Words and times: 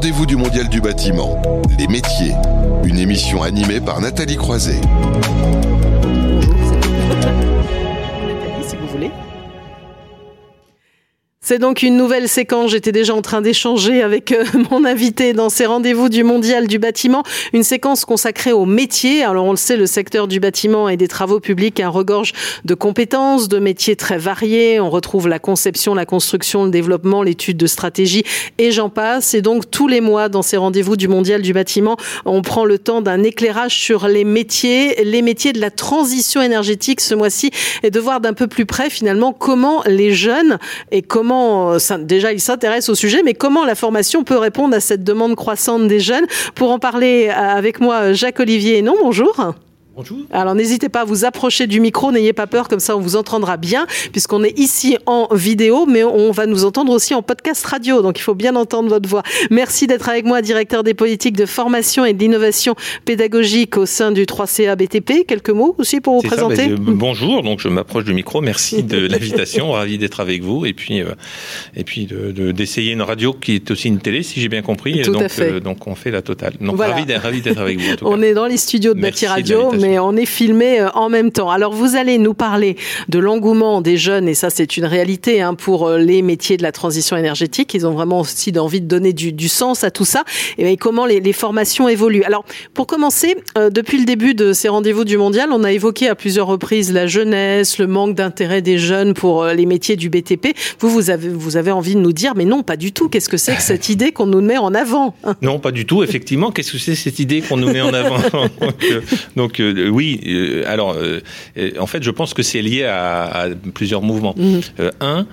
rendez-vous 0.00 0.24
du 0.24 0.36
Mondial 0.36 0.66
du 0.70 0.80
bâtiment, 0.80 1.42
les 1.78 1.86
métiers, 1.86 2.32
une 2.84 2.98
émission 2.98 3.42
animée 3.42 3.82
par 3.82 4.00
Nathalie 4.00 4.36
Croiset. 4.36 4.80
C'est 11.50 11.58
donc 11.58 11.82
une 11.82 11.96
nouvelle 11.96 12.28
séquence. 12.28 12.70
J'étais 12.70 12.92
déjà 12.92 13.12
en 13.12 13.22
train 13.22 13.40
d'échanger 13.40 14.04
avec 14.04 14.30
euh, 14.30 14.44
mon 14.70 14.84
invité 14.84 15.32
dans 15.32 15.48
ces 15.48 15.66
rendez-vous 15.66 16.08
du 16.08 16.22
mondial 16.22 16.68
du 16.68 16.78
bâtiment. 16.78 17.24
Une 17.52 17.64
séquence 17.64 18.04
consacrée 18.04 18.52
au 18.52 18.66
métier. 18.66 19.24
Alors 19.24 19.46
on 19.46 19.50
le 19.50 19.56
sait, 19.56 19.76
le 19.76 19.86
secteur 19.86 20.28
du 20.28 20.38
bâtiment 20.38 20.88
et 20.88 20.96
des 20.96 21.08
travaux 21.08 21.40
publics 21.40 21.80
un 21.80 21.88
regorge 21.88 22.34
de 22.64 22.74
compétences, 22.74 23.48
de 23.48 23.58
métiers 23.58 23.96
très 23.96 24.16
variés. 24.16 24.78
On 24.78 24.90
retrouve 24.90 25.26
la 25.26 25.40
conception, 25.40 25.92
la 25.92 26.06
construction, 26.06 26.66
le 26.66 26.70
développement, 26.70 27.24
l'étude 27.24 27.56
de 27.56 27.66
stratégie 27.66 28.22
et 28.58 28.70
j'en 28.70 28.88
passe. 28.88 29.34
Et 29.34 29.42
donc 29.42 29.68
tous 29.72 29.88
les 29.88 30.00
mois 30.00 30.28
dans 30.28 30.42
ces 30.42 30.56
rendez-vous 30.56 30.96
du 30.96 31.08
mondial 31.08 31.42
du 31.42 31.52
bâtiment, 31.52 31.96
on 32.26 32.42
prend 32.42 32.64
le 32.64 32.78
temps 32.78 33.02
d'un 33.02 33.24
éclairage 33.24 33.76
sur 33.76 34.06
les 34.06 34.22
métiers, 34.22 35.02
les 35.02 35.20
métiers 35.20 35.52
de 35.52 35.60
la 35.60 35.72
transition 35.72 36.42
énergétique 36.42 37.00
ce 37.00 37.16
mois-ci 37.16 37.50
et 37.82 37.90
de 37.90 37.98
voir 37.98 38.20
d'un 38.20 38.34
peu 38.34 38.46
plus 38.46 38.66
près 38.66 38.88
finalement 38.88 39.32
comment 39.32 39.82
les 39.84 40.12
jeunes 40.12 40.56
et 40.92 41.02
comment 41.02 41.39
euh, 41.40 41.98
déjà 41.98 42.32
il 42.32 42.40
s'intéresse 42.40 42.88
au 42.88 42.94
sujet, 42.94 43.22
mais 43.24 43.34
comment 43.34 43.64
la 43.64 43.74
formation 43.74 44.24
peut 44.24 44.38
répondre 44.38 44.74
à 44.74 44.80
cette 44.80 45.04
demande 45.04 45.36
croissante 45.36 45.86
des 45.88 46.00
jeunes? 46.00 46.26
Pour 46.54 46.70
en 46.70 46.78
parler 46.78 47.28
euh, 47.28 47.32
avec 47.32 47.80
moi, 47.80 48.12
Jacques-Olivier 48.12 48.82
Non, 48.82 48.94
bonjour. 49.00 49.54
Alors 50.30 50.54
n'hésitez 50.54 50.88
pas 50.88 51.02
à 51.02 51.04
vous 51.04 51.24
approcher 51.24 51.66
du 51.66 51.80
micro, 51.80 52.12
n'ayez 52.12 52.32
pas 52.32 52.46
peur, 52.46 52.68
comme 52.68 52.80
ça 52.80 52.96
on 52.96 53.00
vous 53.00 53.16
entendra 53.16 53.56
bien, 53.56 53.86
puisqu'on 54.12 54.42
est 54.44 54.58
ici 54.58 54.96
en 55.06 55.28
vidéo, 55.32 55.86
mais 55.86 56.04
on 56.04 56.30
va 56.30 56.46
nous 56.46 56.64
entendre 56.64 56.92
aussi 56.92 57.14
en 57.14 57.22
podcast 57.22 57.64
radio, 57.66 58.00
donc 58.00 58.18
il 58.18 58.22
faut 58.22 58.34
bien 58.34 58.56
entendre 58.56 58.88
votre 58.88 59.08
voix. 59.08 59.22
Merci 59.50 59.86
d'être 59.86 60.08
avec 60.08 60.24
moi, 60.24 60.42
directeur 60.42 60.84
des 60.84 60.94
politiques 60.94 61.36
de 61.36 61.46
formation 61.46 62.04
et 62.04 62.12
d'innovation 62.12 62.74
pédagogique 63.04 63.76
au 63.76 63.86
sein 63.86 64.12
du 64.12 64.24
3CA 64.24 64.76
BTP. 64.76 65.26
Quelques 65.26 65.50
mots 65.50 65.74
aussi 65.78 66.00
pour 66.00 66.14
vous 66.14 66.26
présenter 66.26 66.68
ben, 66.68 66.94
Bonjour, 66.94 67.42
donc 67.42 67.60
je 67.60 67.68
m'approche 67.68 68.04
du 68.04 68.14
micro, 68.14 68.40
merci 68.40 68.82
de 68.82 68.98
l'invitation, 69.06 69.72
ravi 69.72 69.98
d'être 69.98 70.20
avec 70.20 70.42
vous, 70.42 70.66
et 70.66 70.72
puis, 70.72 71.00
euh, 71.00 71.14
et 71.76 71.84
puis 71.84 72.06
d'essayer 72.54 72.92
une 72.92 73.02
radio 73.02 73.32
qui 73.32 73.56
est 73.56 73.70
aussi 73.70 73.88
une 73.88 73.98
télé, 73.98 74.22
si 74.22 74.40
j'ai 74.40 74.48
bien 74.48 74.62
compris, 74.62 75.02
Tout 75.02 75.12
donc, 75.12 75.22
à 75.22 75.28
fait. 75.28 75.52
Euh, 75.52 75.60
donc 75.60 75.86
on 75.86 75.94
fait 75.94 76.10
la 76.10 76.22
totale. 76.22 76.54
Donc 76.60 76.80
ravi 76.80 77.04
d'être 77.04 77.60
avec 77.60 77.78
vous. 77.78 77.90
On 78.02 78.22
est 78.22 78.34
dans 78.34 78.46
les 78.46 78.56
studios 78.56 78.94
de 78.94 79.00
Bâti 79.00 79.26
Radio, 79.26 79.72
mais 79.80 79.98
on 79.98 80.14
est 80.16 80.26
filmé 80.26 80.80
euh, 80.80 80.90
en 80.94 81.08
même 81.08 81.32
temps. 81.32 81.50
Alors 81.50 81.72
vous 81.72 81.96
allez 81.96 82.18
nous 82.18 82.34
parler 82.34 82.76
de 83.08 83.18
l'engouement 83.18 83.80
des 83.80 83.96
jeunes, 83.96 84.28
et 84.28 84.34
ça 84.34 84.50
c'est 84.50 84.76
une 84.76 84.84
réalité 84.84 85.40
hein, 85.40 85.54
pour 85.54 85.88
euh, 85.88 85.98
les 85.98 86.22
métiers 86.22 86.56
de 86.56 86.62
la 86.62 86.72
transition 86.72 87.16
énergétique. 87.16 87.74
Ils 87.74 87.86
ont 87.86 87.92
vraiment 87.92 88.20
aussi 88.20 88.52
envie 88.58 88.80
de 88.80 88.86
donner 88.86 89.12
du, 89.12 89.48
sens 89.48 89.84
à 89.84 89.90
tout 89.90 90.04
ça, 90.04 90.24
et 90.58 90.76
comment 90.76 91.06
les, 91.06 91.32
formations 91.32 91.88
évoluent. 91.88 92.24
Alors 92.24 92.44
pour 92.74 92.86
commencer, 92.86 93.36
euh, 93.56 93.70
depuis 93.70 93.98
le 93.98 94.04
début 94.04 94.34
de 94.34 94.52
ces 94.52 94.68
rendez-vous 94.68 95.04
du 95.04 95.16
mondial, 95.16 95.50
on 95.52 95.64
a 95.64 95.72
évoqué 95.72 96.08
à 96.08 96.14
plusieurs 96.14 96.46
reprises 96.46 96.92
la 96.92 97.06
jeunesse, 97.06 97.78
le 97.78 97.86
manque 97.86 98.14
d'intérêt 98.14 98.62
des 98.62 98.78
jeunes 98.78 99.14
pour 99.14 99.46
les 99.46 99.66
métiers 99.66 99.96
du 99.96 100.10
BTP. 100.10 100.48
Vous, 100.80 100.90
vous 100.90 101.10
avez, 101.10 101.28
vous 101.28 101.56
avez 101.56 101.70
envie 101.70 101.94
de 101.94 102.00
nous 102.00 102.12
dire, 102.12 102.34
mais 102.36 102.44
non, 102.44 102.62
pas 102.62 102.76
du 102.76 102.92
tout. 102.92 103.08
Qu'est-ce 103.08 103.28
que 103.28 103.36
c'est 103.36 103.56
que 103.56 103.62
cette 103.62 103.88
idée 103.88 104.12
qu'on 104.12 104.26
nous 104.26 104.40
met 104.40 104.58
en 104.58 104.74
avant? 104.74 105.14
Non, 105.40 105.58
pas 105.58 105.70
du 105.70 105.86
tout. 105.86 106.02
Effectivement, 106.02 106.50
qu'est-ce 106.50 106.72
que 106.72 106.78
c'est 106.78 106.94
cette 106.94 107.18
idée 107.18 107.40
qu'on 107.40 107.56
nous 107.56 107.72
met 107.72 107.80
en 107.80 107.94
avant? 107.94 108.18
Donc, 109.36 109.60
oui, 109.90 110.20
euh, 110.26 110.64
alors, 110.66 110.94
euh, 110.96 111.20
en 111.78 111.86
fait, 111.86 112.02
je 112.02 112.10
pense 112.10 112.34
que 112.34 112.42
c'est 112.42 112.62
lié 112.62 112.84
à, 112.84 113.48
plusieurs 113.74 114.02
mouvements. 114.02 114.34
Mhm. 114.36 114.60
Euh, 114.80 114.90
un, 115.00 115.26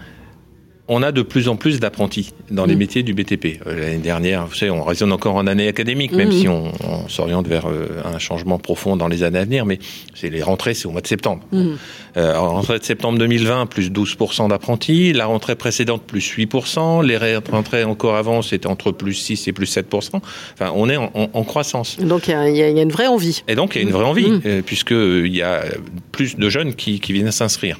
on 0.87 1.03
a 1.03 1.11
de 1.11 1.21
plus 1.21 1.49
en 1.49 1.55
plus 1.55 1.79
d'apprentis 1.79 2.33
dans 2.49 2.65
les 2.65 2.75
mm. 2.75 2.79
métiers 2.79 3.03
du 3.03 3.13
BTP. 3.13 3.59
Euh, 3.65 3.79
l'année 3.79 3.97
dernière, 3.97 4.47
vous 4.47 4.55
savez, 4.55 4.71
on 4.71 4.83
raisonne 4.83 5.11
encore 5.11 5.35
en 5.35 5.47
année 5.47 5.67
académique, 5.67 6.13
même 6.13 6.29
mm. 6.29 6.31
si 6.31 6.47
on, 6.47 6.71
s'oriente 7.09 7.47
vers 7.47 7.67
euh, 7.67 8.01
un 8.05 8.19
changement 8.19 8.57
profond 8.57 8.95
dans 8.95 9.07
les 9.07 9.23
années 9.23 9.39
à 9.39 9.45
venir, 9.45 9.65
mais 9.65 9.79
c'est 10.15 10.29
les 10.29 10.41
rentrées, 10.41 10.73
c'est 10.73 10.87
au 10.87 10.91
mois 10.91 11.01
de 11.01 11.07
septembre. 11.07 11.43
Mm. 11.51 11.73
Euh, 12.17 12.39
rentrée 12.39 12.79
de 12.79 12.83
septembre 12.83 13.19
2020, 13.19 13.65
plus 13.65 13.91
12% 13.91 14.49
d'apprentis. 14.49 15.13
La 15.13 15.25
rentrée 15.25 15.55
précédente, 15.55 16.03
plus 16.03 16.37
8%. 16.37 17.05
Les 17.05 17.17
rentrées 17.17 17.83
encore 17.83 18.15
avant, 18.15 18.41
c'était 18.41 18.67
entre 18.67 18.91
plus 18.91 19.13
6 19.13 19.47
et 19.47 19.53
plus 19.53 19.75
7%. 19.75 20.21
Enfin, 20.53 20.71
on 20.75 20.89
est 20.89 20.97
en, 20.97 21.43
croissance. 21.43 21.97
Donc, 21.99 22.27
il 22.27 22.31
y, 22.31 22.61
a 22.61 22.69
une 22.69 22.91
vraie 22.91 23.07
envie. 23.07 23.43
Et 23.47 23.55
donc, 23.55 23.75
il 23.75 23.81
y 23.81 23.85
a 23.85 23.87
une 23.87 23.93
vraie 23.93 24.05
envie, 24.05 24.39
puisqu'il 24.65 25.35
y 25.35 25.41
a 25.41 25.63
plus 26.11 26.35
de 26.35 26.49
jeunes 26.49 26.73
qui, 26.73 26.99
qui 26.99 27.13
viennent 27.13 27.31
s'inscrire. 27.31 27.77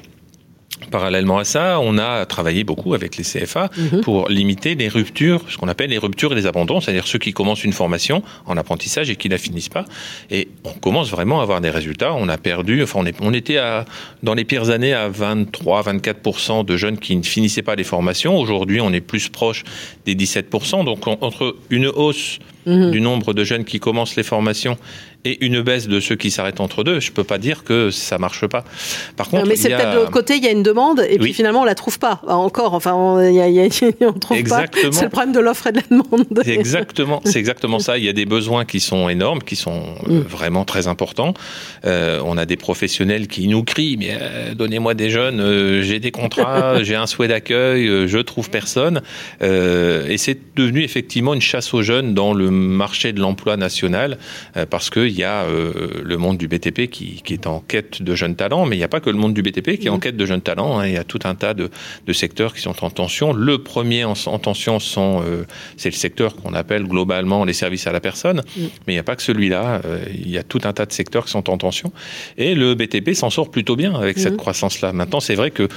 Parallèlement 0.90 1.38
à 1.38 1.44
ça, 1.44 1.80
on 1.80 1.98
a 1.98 2.24
travaillé 2.26 2.64
beaucoup 2.64 2.94
avec 2.94 3.16
les 3.16 3.24
CFA 3.24 3.70
mhm. 3.76 4.00
pour 4.00 4.28
limiter 4.28 4.74
les 4.74 4.88
ruptures, 4.88 5.42
ce 5.48 5.56
qu'on 5.58 5.68
appelle 5.68 5.90
les 5.90 5.98
ruptures 5.98 6.32
et 6.32 6.34
les 6.34 6.46
abandons, 6.46 6.80
c'est-à-dire 6.80 7.06
ceux 7.06 7.18
qui 7.18 7.32
commencent 7.32 7.64
une 7.64 7.72
formation 7.72 8.22
en 8.46 8.56
apprentissage 8.56 9.10
et 9.10 9.16
qui 9.16 9.28
la 9.28 9.38
finissent 9.38 9.68
pas. 9.68 9.84
Et 10.30 10.48
on 10.64 10.72
commence 10.72 11.10
vraiment 11.10 11.40
à 11.40 11.42
avoir 11.42 11.60
des 11.60 11.70
résultats. 11.70 12.14
On 12.14 12.28
a 12.28 12.38
perdu, 12.38 12.82
enfin, 12.82 13.04
on, 13.20 13.32
était 13.32 13.58
à, 13.58 13.84
dans 14.22 14.34
les 14.34 14.44
pires 14.44 14.70
années 14.70 14.94
à 14.94 15.10
23-24% 15.10 16.64
de 16.64 16.76
jeunes 16.76 16.98
qui 16.98 17.16
ne 17.16 17.22
finissaient 17.22 17.62
pas 17.62 17.76
les 17.76 17.84
formations. 17.84 18.38
Aujourd'hui, 18.38 18.80
on 18.80 18.92
est 18.92 19.00
plus 19.00 19.28
proche 19.28 19.64
des 20.06 20.14
17%. 20.14 20.84
Donc, 20.84 21.06
entre 21.06 21.56
une 21.70 21.86
hausse 21.86 22.38
mhm. 22.66 22.90
du 22.90 23.00
nombre 23.00 23.34
de 23.34 23.44
jeunes 23.44 23.64
qui 23.64 23.80
commencent 23.80 24.16
les 24.16 24.22
formations 24.22 24.76
et 25.24 25.44
une 25.44 25.62
baisse 25.62 25.88
de 25.88 26.00
ceux 26.00 26.16
qui 26.16 26.30
s'arrêtent 26.30 26.60
entre 26.60 26.84
deux, 26.84 27.00
je 27.00 27.10
peux 27.12 27.24
pas 27.24 27.38
dire 27.38 27.64
que 27.64 27.90
ça 27.90 28.18
marche 28.18 28.46
pas. 28.46 28.64
Par 29.16 29.28
contre, 29.28 29.46
mais 29.46 29.56
c'est 29.56 29.68
peut-être 29.68 29.92
de 29.92 29.96
l'autre 29.96 30.10
côté, 30.10 30.36
il 30.36 30.44
y 30.44 30.48
a 30.48 30.52
une 30.52 30.62
demande 30.62 31.04
et 31.08 31.18
puis 31.18 31.32
finalement 31.32 31.62
on 31.62 31.64
la 31.64 31.74
trouve 31.74 31.98
pas 31.98 32.20
encore. 32.28 32.74
Enfin, 32.74 32.94
on, 32.94 33.20
y 33.20 33.40
a, 33.40 33.48
y 33.48 33.60
a, 33.60 33.68
on 34.02 34.12
trouve 34.12 34.36
exactement. 34.36 34.90
pas. 34.90 34.96
C'est 34.96 35.04
le 35.04 35.10
problème 35.10 35.32
de 35.32 35.40
l'offre 35.40 35.66
et 35.66 35.72
de 35.72 35.78
la 35.78 35.82
demande. 35.90 36.26
Exactement, 36.46 37.20
c'est 37.24 37.38
exactement 37.38 37.78
ça. 37.78 37.98
Il 37.98 38.04
y 38.04 38.08
a 38.08 38.12
des 38.12 38.26
besoins 38.26 38.64
qui 38.64 38.80
sont 38.80 39.08
énormes, 39.08 39.42
qui 39.42 39.56
sont 39.56 39.82
euh, 40.08 40.20
mm. 40.20 40.22
vraiment 40.22 40.64
très 40.64 40.86
importants. 40.86 41.34
Euh, 41.84 42.20
on 42.24 42.36
a 42.36 42.46
des 42.46 42.56
professionnels 42.56 43.26
qui 43.26 43.48
nous 43.48 43.64
crient 43.64 43.78
mais 43.96 44.16
euh, 44.20 44.54
donnez-moi 44.54 44.94
des 44.94 45.10
jeunes, 45.10 45.40
euh, 45.40 45.82
j'ai 45.82 46.00
des 46.00 46.10
contrats, 46.10 46.82
j'ai 46.82 46.96
un 46.96 47.06
souhait 47.06 47.28
d'accueil, 47.28 47.86
euh, 47.86 48.06
je 48.06 48.18
trouve 48.18 48.50
personne. 48.50 49.02
et 49.40 50.16
c'est 50.18 50.38
devenu 50.56 50.82
effectivement 50.82 51.34
une 51.34 51.40
chasse 51.40 51.72
aux 51.74 51.82
jeunes 51.82 52.14
dans 52.14 52.32
le 52.32 52.50
marché 52.50 53.12
de 53.12 53.20
l'emploi 53.20 53.56
national 53.56 54.18
parce 54.70 54.90
que 54.90 55.07
il 55.08 55.18
y 55.18 55.24
a 55.24 55.42
euh, 55.44 55.72
le 56.04 56.16
monde 56.16 56.38
du 56.38 56.48
BTP 56.48 56.88
qui, 56.88 57.22
est 57.30 57.46
en 57.46 57.60
quête 57.60 58.02
de 58.02 58.14
jeunes 58.14 58.36
talents, 58.36 58.66
mais 58.66 58.76
il 58.76 58.78
n'y 58.78 58.84
a 58.84 58.88
pas 58.88 59.00
que 59.00 59.10
le 59.10 59.16
monde 59.16 59.34
du 59.34 59.42
BTP 59.42 59.78
qui 59.78 59.86
est 59.86 59.90
en 59.90 59.96
mm. 59.96 60.00
quête 60.00 60.16
de 60.16 60.26
jeunes 60.26 60.40
talents. 60.40 60.78
Hein. 60.78 60.86
Il 60.86 60.94
y 60.94 60.96
a 60.96 61.04
tout 61.04 61.18
un 61.24 61.34
tas 61.34 61.54
de, 61.54 61.70
secteurs 62.12 62.54
qui 62.54 62.60
sont 62.60 62.84
en 62.84 62.90
tension. 62.90 63.32
Le 63.32 63.58
premier 63.58 64.04
en, 64.04 64.14
tension, 64.14 64.78
sont, 64.78 65.22
euh, 65.24 65.44
c'est 65.76 65.90
le 65.90 65.94
secteur 65.94 66.36
qu'on 66.36 66.54
appelle 66.54 66.84
globalement 66.84 67.44
les 67.44 67.52
services 67.52 67.86
à 67.86 67.92
la 67.92 68.00
personne, 68.00 68.42
mm. 68.56 68.62
mais 68.86 68.92
il 68.92 68.94
n'y 68.94 69.00
a 69.00 69.02
pas 69.02 69.16
que 69.16 69.22
celui-là. 69.22 69.80
Euh, 69.84 70.04
il 70.12 70.30
y 70.30 70.38
a 70.38 70.42
tout 70.42 70.60
un 70.64 70.72
tas 70.72 70.86
de 70.86 70.92
secteurs 70.92 71.24
qui 71.24 71.32
sont 71.32 71.50
en 71.50 71.58
tension. 71.58 71.92
Et 72.36 72.54
le 72.54 72.74
BTP 72.74 73.14
s'en 73.14 73.30
sort 73.30 73.50
plutôt 73.50 73.76
bien 73.76 73.94
avec 73.94 74.18
cette 74.18 74.34
mm. 74.34 74.38
croissance-là. 74.38 74.92
Maintenant, 74.92 75.20
c'est 75.20 75.34
vrai 75.34 75.50
que... 75.50 75.68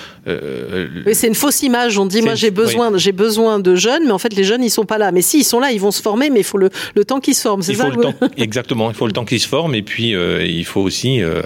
c'est 1.14 1.28
une 1.28 1.36
fausse 1.36 1.64
image. 1.64 1.98
On 1.98 2.06
dit, 2.06 2.22
moi, 2.22 2.36
j'ai 2.36 2.52
besoin, 2.52 2.98
j'ai 2.98 3.12
besoin 3.12 3.60
de 3.60 3.76
jeunes, 3.76 4.04
mais 4.06 4.12
en 4.12 4.20
fait, 4.20 4.36
les 4.36 4.44
jeunes, 4.44 4.64
ils 4.64 4.70
sont 4.70 4.86
pas 4.86 4.98
là. 4.98 5.12
Mais 5.12 5.22
si, 5.22 5.40
ils 5.40 5.44
sont 5.44 5.60
là, 5.60 5.72
ils 5.72 5.80
vont 5.80 5.92
se 5.92 6.02
former, 6.02 6.30
mais 6.30 6.40
il 6.40 6.46
faut 6.46 6.58
le, 6.58 6.70
le 6.96 7.06
temps 7.06 7.20
qu'ils 7.20 7.36
se 7.36 7.42
forment. 7.42 7.62
C'est 7.62 7.76
ça 7.76 7.90
le 7.90 7.96
temps, 7.96 8.14
Exactement. 8.38 8.90
Il 8.90 8.96
faut 8.96 9.08
le 9.08 9.14
temps 9.14 9.21
qui 9.26 9.40
se 9.40 9.48
forme 9.48 9.76
et 9.76 9.82
puis 9.82 10.16
euh, 10.16 10.46
il 10.46 10.66
faut 10.66 10.82
aussi 10.82 11.22
euh, 11.22 11.42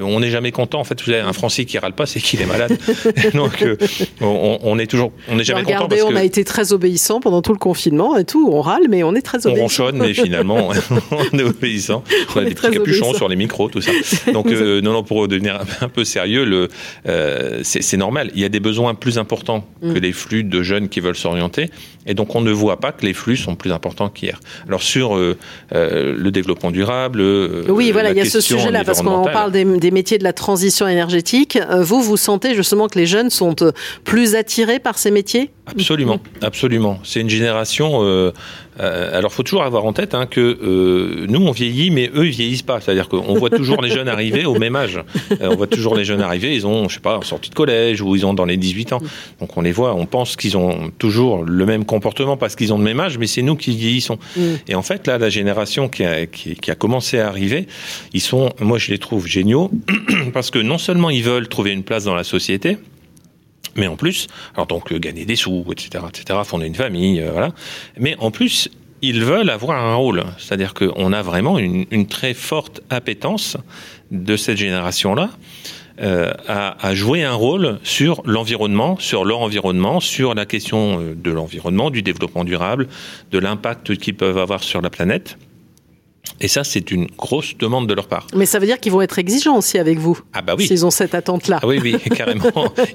on 0.00 0.20
n'est 0.20 0.30
jamais 0.30 0.52
content 0.52 0.80
en 0.80 0.84
fait 0.84 1.02
vous 1.02 1.10
avez 1.10 1.20
un 1.20 1.32
français 1.32 1.64
qui 1.64 1.78
râle 1.78 1.92
pas 1.92 2.06
c'est 2.06 2.20
qu'il 2.20 2.40
est 2.40 2.46
malade. 2.46 2.76
Donc 3.34 3.62
euh, 3.62 3.76
on, 4.20 4.78
est 4.78 4.86
toujours 4.86 5.12
on 5.28 5.36
n'est 5.36 5.44
jamais 5.44 5.62
content 5.62 5.88
parce 5.88 6.02
on 6.02 6.16
a 6.16 6.24
été 6.24 6.44
très 6.44 6.72
obéissant 6.72 7.20
pendant 7.20 7.42
tout 7.42 7.52
le 7.52 7.58
confinement 7.58 8.16
et 8.16 8.24
tout 8.24 8.48
on 8.50 8.60
râle 8.60 8.84
mais 8.88 9.02
on 9.02 9.14
est 9.14 9.22
très 9.22 9.46
obéissant 9.46 9.58
on 9.58 9.62
ronchonne 9.62 9.98
mais 9.98 10.14
finalement 10.14 10.70
on 11.10 11.38
est 11.38 11.42
obéissant 11.42 12.02
on, 12.34 12.40
a 12.40 12.44
des 12.44 12.54
petits 12.54 12.70
capuchons 12.70 13.14
sur 13.14 13.28
les 13.28 13.36
micros 13.36 13.68
tout 13.68 13.80
ça. 13.80 13.92
Donc 14.32 14.46
non 14.50 14.92
non 14.92 15.02
pour 15.02 15.28
devenir 15.28 15.60
un 15.80 15.88
peu 15.88 16.04
sérieux 16.04 16.44
le 16.44 16.68
c'est 17.62 17.96
normal. 17.96 18.30
Il 18.34 18.40
y 18.40 18.44
a 18.44 18.48
des 18.48 18.60
besoins 18.60 18.94
plus 18.94 19.18
importants 19.18 19.66
que 19.80 19.86
mm. 19.86 20.02
les 20.02 20.12
flux 20.12 20.44
de 20.44 20.62
jeunes 20.62 20.88
qui 20.88 21.00
veulent 21.00 21.16
s'orienter 21.16 21.70
et 22.06 22.14
donc 22.14 22.34
on 22.34 22.40
ne 22.40 22.50
voit 22.50 22.80
pas 22.80 22.92
que 22.92 23.04
les 23.06 23.14
flux 23.14 23.36
sont 23.36 23.56
plus 23.56 23.72
importants 23.72 24.08
qu'hier. 24.08 24.40
Alors 24.66 24.82
sur 24.82 25.16
le 25.16 26.30
développement 26.30 26.53
durable. 26.70 27.20
Euh, 27.20 27.64
oui, 27.68 27.92
voilà, 27.92 28.10
il 28.10 28.16
y 28.16 28.20
a 28.20 28.24
ce 28.24 28.40
sujet-là, 28.40 28.84
parce 28.84 29.02
qu'on 29.02 29.24
parle 29.24 29.52
des, 29.52 29.64
métiers 29.90 30.18
de 30.18 30.24
la 30.24 30.32
transition 30.32 30.88
énergétique. 30.88 31.56
Euh, 31.56 31.82
vous, 31.82 32.02
vous 32.02 32.16
sentez 32.16 32.54
justement 32.54 32.88
que 32.88 32.98
les 32.98 33.06
jeunes 33.06 33.30
sont 33.30 33.56
euh, 33.62 33.72
plus 34.04 34.34
attirés 34.34 34.78
par 34.78 34.98
ces 34.98 35.10
métiers? 35.10 35.50
Absolument, 35.66 36.20
absolument. 36.42 36.98
C'est 37.04 37.20
une 37.20 37.30
génération. 37.30 38.32
Euh, 38.80 39.16
alors, 39.16 39.32
faut 39.32 39.42
toujours 39.42 39.62
avoir 39.62 39.84
en 39.84 39.92
tête 39.92 40.14
hein, 40.14 40.26
que 40.26 40.40
euh, 40.40 41.26
nous 41.28 41.46
on 41.46 41.52
vieillit, 41.52 41.90
mais 41.90 42.10
eux 42.14 42.26
ils 42.26 42.32
vieillissent 42.32 42.62
pas. 42.62 42.80
C'est-à-dire 42.80 43.08
qu'on 43.08 43.34
voit 43.34 43.50
toujours 43.50 43.82
les 43.82 43.90
jeunes 43.90 44.08
arriver 44.08 44.44
au 44.44 44.58
même 44.58 44.76
âge. 44.76 45.00
Euh, 45.40 45.50
on 45.50 45.56
voit 45.56 45.66
toujours 45.66 45.94
les 45.94 46.04
jeunes 46.04 46.20
arriver. 46.20 46.54
Ils 46.54 46.66
ont, 46.66 46.88
je 46.88 46.94
sais 46.94 47.00
pas, 47.00 47.20
sortie 47.22 47.50
de 47.50 47.54
collège 47.54 48.02
ou 48.02 48.16
ils 48.16 48.26
ont 48.26 48.34
dans 48.34 48.44
les 48.44 48.56
18 48.56 48.94
ans. 48.94 49.00
Donc 49.40 49.56
on 49.56 49.62
les 49.62 49.72
voit, 49.72 49.94
on 49.94 50.06
pense 50.06 50.36
qu'ils 50.36 50.56
ont 50.56 50.90
toujours 50.98 51.44
le 51.44 51.66
même 51.66 51.84
comportement 51.84 52.36
parce 52.36 52.56
qu'ils 52.56 52.72
ont 52.72 52.78
le 52.78 52.84
même 52.84 53.00
âge, 53.00 53.18
mais 53.18 53.26
c'est 53.26 53.42
nous 53.42 53.56
qui 53.56 53.76
vieillissons. 53.76 54.18
Mm. 54.36 54.42
Et 54.68 54.74
en 54.74 54.82
fait, 54.82 55.06
là, 55.06 55.18
la 55.18 55.30
génération 55.30 55.88
qui 55.88 56.04
a, 56.04 56.26
qui, 56.26 56.54
qui 56.56 56.70
a 56.70 56.74
commencé 56.74 57.18
à 57.18 57.28
arriver, 57.28 57.66
ils 58.12 58.20
sont, 58.20 58.52
moi 58.60 58.78
je 58.78 58.90
les 58.90 58.98
trouve 58.98 59.26
géniaux 59.26 59.70
parce 60.32 60.50
que 60.50 60.58
non 60.58 60.78
seulement 60.78 61.10
ils 61.10 61.22
veulent 61.22 61.48
trouver 61.48 61.72
une 61.72 61.84
place 61.84 62.04
dans 62.04 62.14
la 62.14 62.24
société 62.24 62.78
Mais 63.76 63.86
en 63.86 63.96
plus, 63.96 64.28
alors 64.54 64.66
donc 64.66 64.92
gagner 64.92 65.24
des 65.24 65.36
sous, 65.36 65.64
etc., 65.70 66.04
etc., 66.08 66.40
fonder 66.44 66.66
une 66.66 66.74
famille, 66.74 67.24
voilà. 67.32 67.50
Mais 67.98 68.16
en 68.18 68.30
plus, 68.30 68.70
ils 69.04 69.22
veulent 69.22 69.50
avoir 69.50 69.84
un 69.84 69.94
rôle. 69.94 70.24
C'est-à-dire 70.38 70.72
qu'on 70.72 71.12
a 71.12 71.22
vraiment 71.22 71.58
une, 71.58 72.06
très 72.06 72.32
forte 72.32 72.80
appétence 72.90 73.56
de 74.10 74.36
cette 74.36 74.56
génération-là 74.56 75.30
euh, 76.00 76.32
à, 76.48 76.94
jouer 76.94 77.22
un 77.22 77.34
rôle 77.34 77.78
sur 77.84 78.22
l'environnement, 78.24 78.96
sur 78.98 79.24
leur 79.24 79.40
environnement, 79.40 80.00
sur 80.00 80.34
la 80.34 80.46
question 80.46 81.00
euh, 81.00 81.14
de 81.14 81.30
l'environnement, 81.30 81.90
du 81.90 82.02
développement 82.02 82.44
durable, 82.44 82.88
de 83.30 83.38
l'impact 83.38 83.96
qu'ils 83.96 84.16
peuvent 84.16 84.38
avoir 84.38 84.62
sur 84.62 84.80
la 84.80 84.90
planète. 84.90 85.36
Et 86.40 86.48
ça, 86.48 86.64
c'est 86.64 86.90
une 86.90 87.06
grosse 87.06 87.56
demande 87.56 87.88
de 87.88 87.94
leur 87.94 88.08
part. 88.08 88.26
Mais 88.34 88.46
ça 88.46 88.58
veut 88.58 88.66
dire 88.66 88.80
qu'ils 88.80 88.92
vont 88.92 89.02
être 89.02 89.18
exigeants 89.18 89.56
aussi 89.56 89.78
avec 89.78 89.98
vous. 89.98 90.18
Ah 90.32 90.42
bah 90.42 90.54
oui. 90.58 90.66
S'ils 90.66 90.84
ont 90.84 90.90
cette 90.90 91.14
attente-là. 91.14 91.60
Ah 91.62 91.66
oui, 91.66 91.78
oui, 91.82 91.96
carrément. 92.16 92.44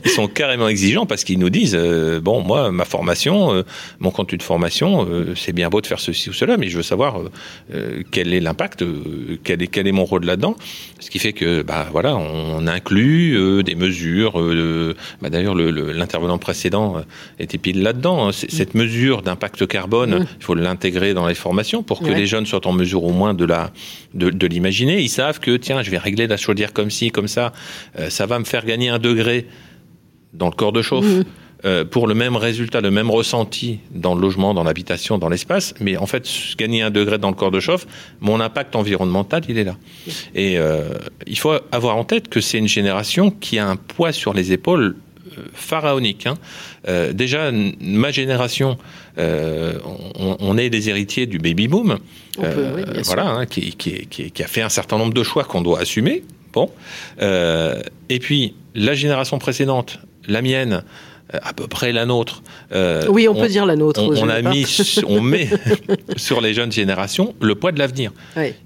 Ils 0.04 0.12
sont 0.12 0.28
carrément 0.28 0.68
exigeants 0.68 1.06
parce 1.06 1.24
qu'ils 1.24 1.40
nous 1.40 1.50
disent 1.50 1.76
euh, 1.78 2.20
bon, 2.20 2.42
moi, 2.42 2.72
ma 2.72 2.86
formation, 2.86 3.54
euh, 3.54 3.64
mon 4.00 4.12
contenu 4.12 4.38
de 4.38 4.44
formation, 4.44 5.08
euh, 5.10 5.34
c'est 5.36 5.54
bien 5.54 5.70
beau 5.70 5.80
de 5.80 5.88
faire 5.88 6.00
ceci 6.00 6.30
ou 6.30 6.34
cela, 6.34 6.58
mais 6.58 6.70
je 6.70 6.78
veux 6.78 6.84
savoir 6.84 7.20
quel 8.12 8.34
est 8.34 8.40
l'impact, 8.40 8.84
quel 9.44 9.62
est 9.62 9.68
quel 9.68 9.88
est 9.88 9.92
mon 9.92 10.06
rôle 10.06 10.26
là-dedans. 10.26 10.56
Ce 11.00 11.10
qui 11.10 11.20
fait 11.20 11.34
que 11.34 11.62
bah 11.62 11.88
voilà, 11.92 12.16
on 12.18 12.68
inclut 12.68 13.64
des 13.64 13.76
mesures. 13.76 14.34
Bah, 15.22 15.30
D'ailleurs, 15.30 15.56
l'intervenant 15.56 16.38
précédent 16.38 17.02
était 17.40 17.58
pile 17.58 17.82
là-dedans. 17.82 18.28
Hein. 18.28 18.32
Cette 18.32 18.74
mesure 18.74 19.22
d'impact 19.22 19.66
carbone, 19.68 20.20
mmh. 20.20 20.28
il 20.40 20.44
faut 20.44 20.56
l'intégrer 20.56 21.14
dans 21.14 21.28
les 21.28 21.36
formations 21.36 21.84
pour 21.84 22.02
que 22.02 22.10
les 22.10 22.26
jeunes 22.26 22.46
soient 22.46 22.68
en 22.68 22.74
mesure 22.74 23.04
au 23.04 23.12
moins 23.12 23.29
de 23.34 23.46
la 23.46 23.72
de, 24.14 24.48
l'imaginer. 24.48 25.02
Ils 25.02 25.10
savent 25.10 25.40
que 25.40 25.58
tiens, 25.58 25.82
je 25.84 25.92
vais 25.92 25.98
régler 25.98 26.28
la 26.28 26.38
chaudière 26.38 26.74
comme 26.74 26.90
ci, 26.90 27.12
comme 27.12 27.28
ça, 27.28 27.54
euh, 27.98 28.10
ça 28.10 28.26
va 28.26 28.40
me 28.40 28.46
faire 28.46 28.66
gagner 28.66 28.90
un 28.90 29.00
degré 29.00 29.48
dans 30.34 30.48
le 30.48 30.56
corps 30.56 30.72
de 30.72 30.82
chauffe. 30.82 31.06
Mmh. 31.06 31.24
Euh, 31.66 31.84
pour 31.84 32.08
le 32.08 32.14
même 32.14 32.38
résultat, 32.38 32.80
le 32.80 32.90
même 32.90 33.12
ressenti 33.12 33.80
dans 33.92 34.16
le 34.16 34.22
logement, 34.22 34.54
dans 34.54 34.64
l'habitation, 34.64 35.18
dans 35.18 35.28
l'espace, 35.28 35.74
mais 35.82 35.98
en 35.98 36.06
fait, 36.06 36.26
gagner 36.58 36.84
un 36.84 36.90
degré 36.90 37.18
dans 37.18 37.28
le 37.28 37.36
corps 37.36 37.52
de 37.52 37.60
chauffe, 37.60 37.86
mon 38.22 38.40
impact 38.40 38.78
environnemental, 38.78 39.42
il 39.50 39.58
est 39.58 39.66
là. 39.66 39.76
Et 40.36 40.58
euh, 40.58 40.94
il 41.28 41.38
faut 41.38 41.52
avoir 41.74 41.98
en 41.98 42.06
tête 42.06 42.30
que 42.30 42.40
c'est 42.40 42.60
une 42.60 42.70
génération 42.70 43.30
qui 43.30 43.60
a 43.60 43.68
un 43.68 43.76
poids 43.76 44.14
sur 44.14 44.34
les 44.34 44.54
épaules 44.54 44.96
pharaonique. 45.54 46.28
Hein. 46.28 46.36
déjà, 47.12 47.52
ma 47.82 48.12
génération, 48.12 48.78
on, 49.18 50.58
est 50.58 50.70
des 50.70 50.90
héritiers 50.90 51.26
du 51.26 51.38
baby 51.40 51.68
boom. 51.68 51.98
Euh, 52.44 52.84
voilà, 53.06 53.28
hein, 53.28 53.46
qui, 53.46 53.72
qui, 53.76 54.44
a 54.44 54.48
fait 54.48 54.62
un 54.62 54.70
certain 54.70 54.98
nombre 54.98 55.14
de 55.14 55.24
choix 55.24 55.44
qu'on 55.44 55.62
doit 55.62 55.80
assumer. 55.80 56.24
Bon. 56.54 56.72
Euh, 57.22 57.82
et 58.10 58.20
puis, 58.20 58.56
la 58.76 58.94
génération 58.94 59.40
précédente, 59.40 60.00
la 60.28 60.42
mienne, 60.42 60.74
euh, 60.74 60.82
à 61.32 61.54
peu 61.54 61.68
près 61.68 61.92
la 61.92 62.06
nôtre. 62.06 62.44
oui, 63.10 63.28
on, 63.28 63.36
peut 63.36 63.48
dire 63.48 63.66
la 63.66 63.76
nôtre. 63.76 64.02
On, 64.02 64.30
a 64.30 64.42
mis, 64.42 64.66
on 65.08 65.22
met 65.22 65.50
sur 66.18 66.42
les 66.42 66.54
jeunes 66.54 66.72
générations 66.72 67.36
le 67.42 67.56
poids 67.56 67.72
de 67.72 67.80
l'avenir. 67.80 68.12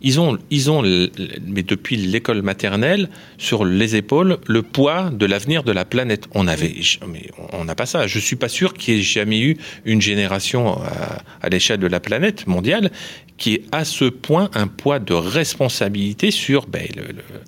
Ils 0.01 0.19
ont, 0.19 0.37
ils 0.49 0.71
ont, 0.71 0.81
mais 0.81 1.63
depuis 1.63 1.97
l'école 1.97 2.41
maternelle, 2.41 3.09
sur 3.37 3.65
les 3.65 3.95
épaules, 3.95 4.37
le 4.47 4.61
poids 4.61 5.09
de 5.11 5.25
l'avenir 5.25 5.63
de 5.63 5.71
la 5.71 5.85
planète. 5.85 6.25
On 6.33 6.47
avait, 6.47 6.73
mais 7.07 7.29
on 7.51 7.65
n'a 7.65 7.75
pas 7.75 7.85
ça. 7.85 8.07
Je 8.07 8.19
suis 8.19 8.35
pas 8.35 8.49
sûr 8.49 8.73
qu'il 8.73 8.95
y 8.95 8.99
ait 8.99 9.01
jamais 9.01 9.39
eu 9.39 9.57
une 9.85 10.01
génération 10.01 10.77
à, 10.81 11.21
à 11.41 11.49
l'échelle 11.49 11.79
de 11.79 11.87
la 11.87 11.99
planète 11.99 12.47
mondiale 12.47 12.91
qui 13.37 13.55
est 13.55 13.63
à 13.71 13.83
ce 13.83 14.05
point 14.05 14.49
un 14.53 14.67
poids 14.67 14.99
de 14.99 15.13
responsabilité 15.13 16.31
sur 16.31 16.67
ben, 16.67 16.87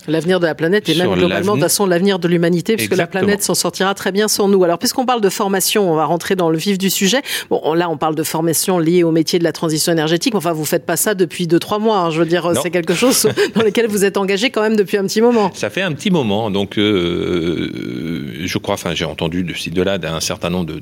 l'avenir 0.08 0.40
de 0.40 0.46
la 0.46 0.56
planète 0.56 0.90
et 0.90 0.96
même 0.96 1.14
globalement 1.14 1.56
de 1.56 1.62
façon 1.62 1.86
l'avenir 1.86 2.20
de 2.20 2.28
l'humanité 2.28 2.76
puisque 2.76 2.96
la 2.96 3.08
planète 3.08 3.44
s'en 3.44 3.56
sortira 3.56 3.94
très 3.94 4.12
bien 4.12 4.28
sans 4.28 4.48
nous. 4.48 4.64
Alors 4.64 4.80
puisqu'on 4.80 5.06
parle 5.06 5.22
de 5.22 5.30
formation, 5.30 5.92
on 5.92 5.96
va 5.96 6.06
rentrer 6.06 6.36
dans 6.36 6.50
le 6.50 6.58
vif 6.58 6.78
du 6.78 6.90
sujet. 6.90 7.22
Bon 7.50 7.74
là 7.74 7.90
on 7.90 7.98
parle 7.98 8.16
de 8.16 8.24
formation 8.24 8.80
liée 8.80 9.04
au 9.04 9.12
métier 9.12 9.38
de 9.40 9.44
la 9.44 9.52
transition 9.52 9.92
énergétique. 9.92 10.36
Enfin 10.36 10.54
vous 10.54 10.66
faites 10.66 10.86
pas 10.86 10.98
ça 10.98 11.14
depuis 11.14 11.46
2-3 11.46 11.80
mois. 11.80 12.00
Hein. 12.00 12.12
Je 12.12 12.20
veux 12.20 12.26
dire 12.26 12.52
c'est 12.62 12.72
quelque 12.72 12.94
chose 12.94 13.28
dans 13.56 13.62
lequel 13.62 13.88
vous 13.88 14.04
êtes 14.06 14.18
engagé 14.18 14.50
quand 14.50 14.62
même 14.62 14.76
depuis 14.76 14.98
un 14.98 15.04
petit 15.04 15.22
moment. 15.22 15.52
Ça 15.54 15.70
fait 15.70 15.84
un 15.84 15.92
petit 15.94 16.10
moment 16.10 16.50
donc 16.50 16.78
euh, 16.78 18.42
je 18.44 18.58
crois. 18.58 18.74
Enfin 18.74 18.94
j'ai 18.96 19.06
entendu 19.06 19.44
de 19.44 19.54
ci 19.54 19.70
de 19.70 19.82
là 19.82 19.98
d'un 19.98 20.20
certain 20.20 20.50
nombre 20.50 20.66
de, 20.66 20.82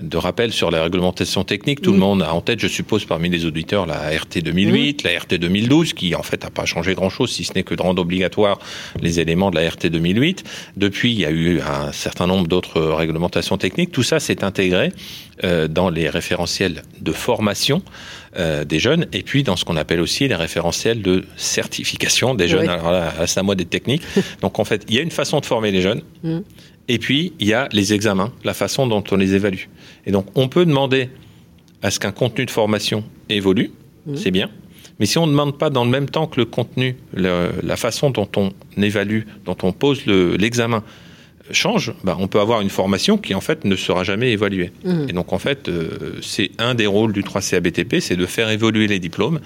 de, 0.00 0.16
rappels 0.16 0.52
sur 0.52 0.70
la 0.70 0.84
réglementation 0.84 1.44
technique. 1.44 1.82
Tout 1.82 1.92
le 1.92 1.98
mm. 1.98 2.00
monde 2.00 2.22
a 2.22 2.32
en 2.32 2.40
tête 2.40 2.60
je 2.60 2.68
suppose 2.68 3.04
parmi 3.04 3.28
les 3.28 3.44
auditeurs 3.44 3.86
la 3.86 3.96
RT 3.96 4.35
2008, 4.42 5.02
la 5.02 5.18
RT 5.18 5.34
2012, 5.38 5.92
qui 5.92 6.14
en 6.14 6.22
fait 6.22 6.42
n'a 6.42 6.50
pas 6.50 6.64
changé 6.64 6.94
grand-chose, 6.94 7.30
si 7.30 7.44
ce 7.44 7.54
n'est 7.54 7.62
que 7.62 7.74
de 7.74 7.82
rendre 7.82 8.02
obligatoire 8.02 8.58
les 9.00 9.20
éléments 9.20 9.50
de 9.50 9.56
la 9.56 9.68
RT 9.68 9.86
2008. 9.86 10.44
Depuis, 10.76 11.12
il 11.12 11.20
y 11.20 11.24
a 11.24 11.30
eu 11.30 11.60
un 11.60 11.92
certain 11.92 12.26
nombre 12.26 12.46
d'autres 12.46 12.80
réglementations 12.80 13.58
techniques. 13.58 13.92
Tout 13.92 14.02
ça 14.02 14.20
s'est 14.20 14.44
intégré 14.44 14.92
euh, 15.44 15.68
dans 15.68 15.90
les 15.90 16.08
référentiels 16.08 16.82
de 17.00 17.12
formation 17.12 17.82
euh, 18.38 18.64
des 18.64 18.78
jeunes, 18.78 19.06
et 19.12 19.22
puis 19.22 19.42
dans 19.42 19.56
ce 19.56 19.64
qu'on 19.64 19.76
appelle 19.76 20.00
aussi 20.00 20.28
les 20.28 20.34
référentiels 20.34 21.02
de 21.02 21.24
certification 21.36 22.34
des 22.34 22.48
jeunes. 22.48 22.68
Alors 22.68 22.90
là, 22.90 23.26
c'est 23.26 23.40
à 23.40 23.42
moi 23.42 23.54
d'être 23.54 23.70
technique. 23.70 24.02
Donc 24.42 24.58
en 24.58 24.64
fait, 24.64 24.84
il 24.88 24.94
y 24.94 24.98
a 24.98 25.02
une 25.02 25.10
façon 25.10 25.40
de 25.40 25.46
former 25.46 25.70
les 25.70 25.80
jeunes. 25.80 26.02
Mm. 26.22 26.40
Et 26.88 26.98
puis, 26.98 27.32
il 27.40 27.48
y 27.48 27.54
a 27.54 27.68
les 27.72 27.94
examens, 27.94 28.32
la 28.44 28.54
façon 28.54 28.86
dont 28.86 29.02
on 29.10 29.16
les 29.16 29.34
évalue. 29.34 29.64
Et 30.06 30.12
donc, 30.12 30.26
on 30.34 30.48
peut 30.48 30.64
demander 30.64 31.08
à 31.82 31.90
ce 31.90 31.98
qu'un 31.98 32.12
contenu 32.12 32.46
de 32.46 32.50
formation 32.50 33.04
évolue, 33.28 33.72
Mmh. 34.06 34.16
c'est 34.16 34.30
bien. 34.30 34.50
Mais 34.98 35.06
si 35.06 35.18
on 35.18 35.26
ne 35.26 35.32
demande 35.32 35.58
pas 35.58 35.68
dans 35.68 35.84
le 35.84 35.90
même 35.90 36.08
temps 36.08 36.26
que 36.26 36.40
le 36.40 36.46
contenu, 36.46 36.96
la 37.12 37.76
façon 37.76 38.10
dont 38.10 38.28
on 38.36 38.52
évalue, 38.80 39.22
dont 39.44 39.56
on 39.62 39.72
pose 39.72 40.06
l'examen, 40.06 40.82
change, 41.50 41.92
bah, 42.04 42.16
on 42.18 42.28
peut 42.28 42.40
avoir 42.40 42.60
une 42.60 42.70
formation 42.70 43.18
qui 43.18 43.34
en 43.34 43.40
fait 43.40 43.64
ne 43.64 43.76
sera 43.76 44.04
jamais 44.04 44.32
évaluée. 44.32 44.72
Mmh. 44.84 45.08
Et 45.08 45.12
donc 45.12 45.32
en 45.32 45.38
fait, 45.38 45.68
euh, 45.68 46.18
c'est 46.22 46.50
un 46.58 46.74
des 46.74 46.86
rôles 46.86 47.12
du 47.12 47.22
3CABTP, 47.22 48.00
c'est 48.00 48.16
de 48.16 48.26
faire 48.26 48.50
évoluer 48.50 48.86
les 48.86 48.98
diplômes 48.98 49.40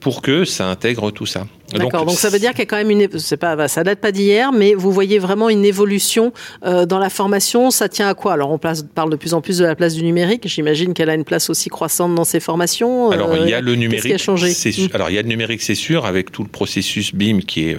pour 0.00 0.22
que 0.22 0.44
ça 0.44 0.68
intègre 0.68 1.10
tout 1.10 1.26
ça. 1.26 1.46
D'accord. 1.72 2.06
Donc, 2.06 2.16
ça 2.16 2.30
veut 2.30 2.38
dire 2.38 2.50
qu'il 2.50 2.60
y 2.60 2.62
a 2.62 2.66
quand 2.66 2.76
même 2.76 2.90
une, 2.90 3.18
c'est 3.18 3.36
pas, 3.36 3.66
ça 3.66 3.82
date 3.82 3.98
pas 3.98 4.12
d'hier, 4.12 4.52
mais 4.52 4.74
vous 4.74 4.92
voyez 4.92 5.18
vraiment 5.18 5.48
une 5.48 5.64
évolution 5.64 6.32
euh, 6.64 6.86
dans 6.86 6.98
la 6.98 7.10
formation. 7.10 7.70
Ça 7.70 7.88
tient 7.88 8.08
à 8.08 8.14
quoi? 8.14 8.34
Alors 8.34 8.50
on 8.52 8.58
parle 8.58 9.10
de 9.10 9.16
plus 9.16 9.34
en 9.34 9.40
plus 9.40 9.58
de 9.58 9.64
la 9.64 9.74
place 9.74 9.94
du 9.94 10.04
numérique. 10.04 10.46
J'imagine 10.46 10.94
qu'elle 10.94 11.10
a 11.10 11.14
une 11.14 11.24
place 11.24 11.50
aussi 11.50 11.68
croissante 11.68 12.14
dans 12.14 12.24
ces 12.24 12.40
formations. 12.40 13.10
Alors 13.10 13.36
il 13.36 13.48
y 13.48 13.54
a 13.54 13.60
le 13.60 13.74
numérique. 13.74 14.06
Qui 14.06 14.14
a 14.14 14.18
changé? 14.18 14.50
mmh. 14.50 14.88
Alors 14.94 15.10
il 15.10 15.14
y 15.14 15.18
a 15.18 15.22
le 15.22 15.28
numérique, 15.28 15.62
c'est 15.62 15.74
sûr, 15.74 16.06
avec 16.06 16.30
tout 16.30 16.42
le 16.42 16.48
processus 16.48 17.14
BIM 17.14 17.40
qui 17.40 17.70
est 17.70 17.78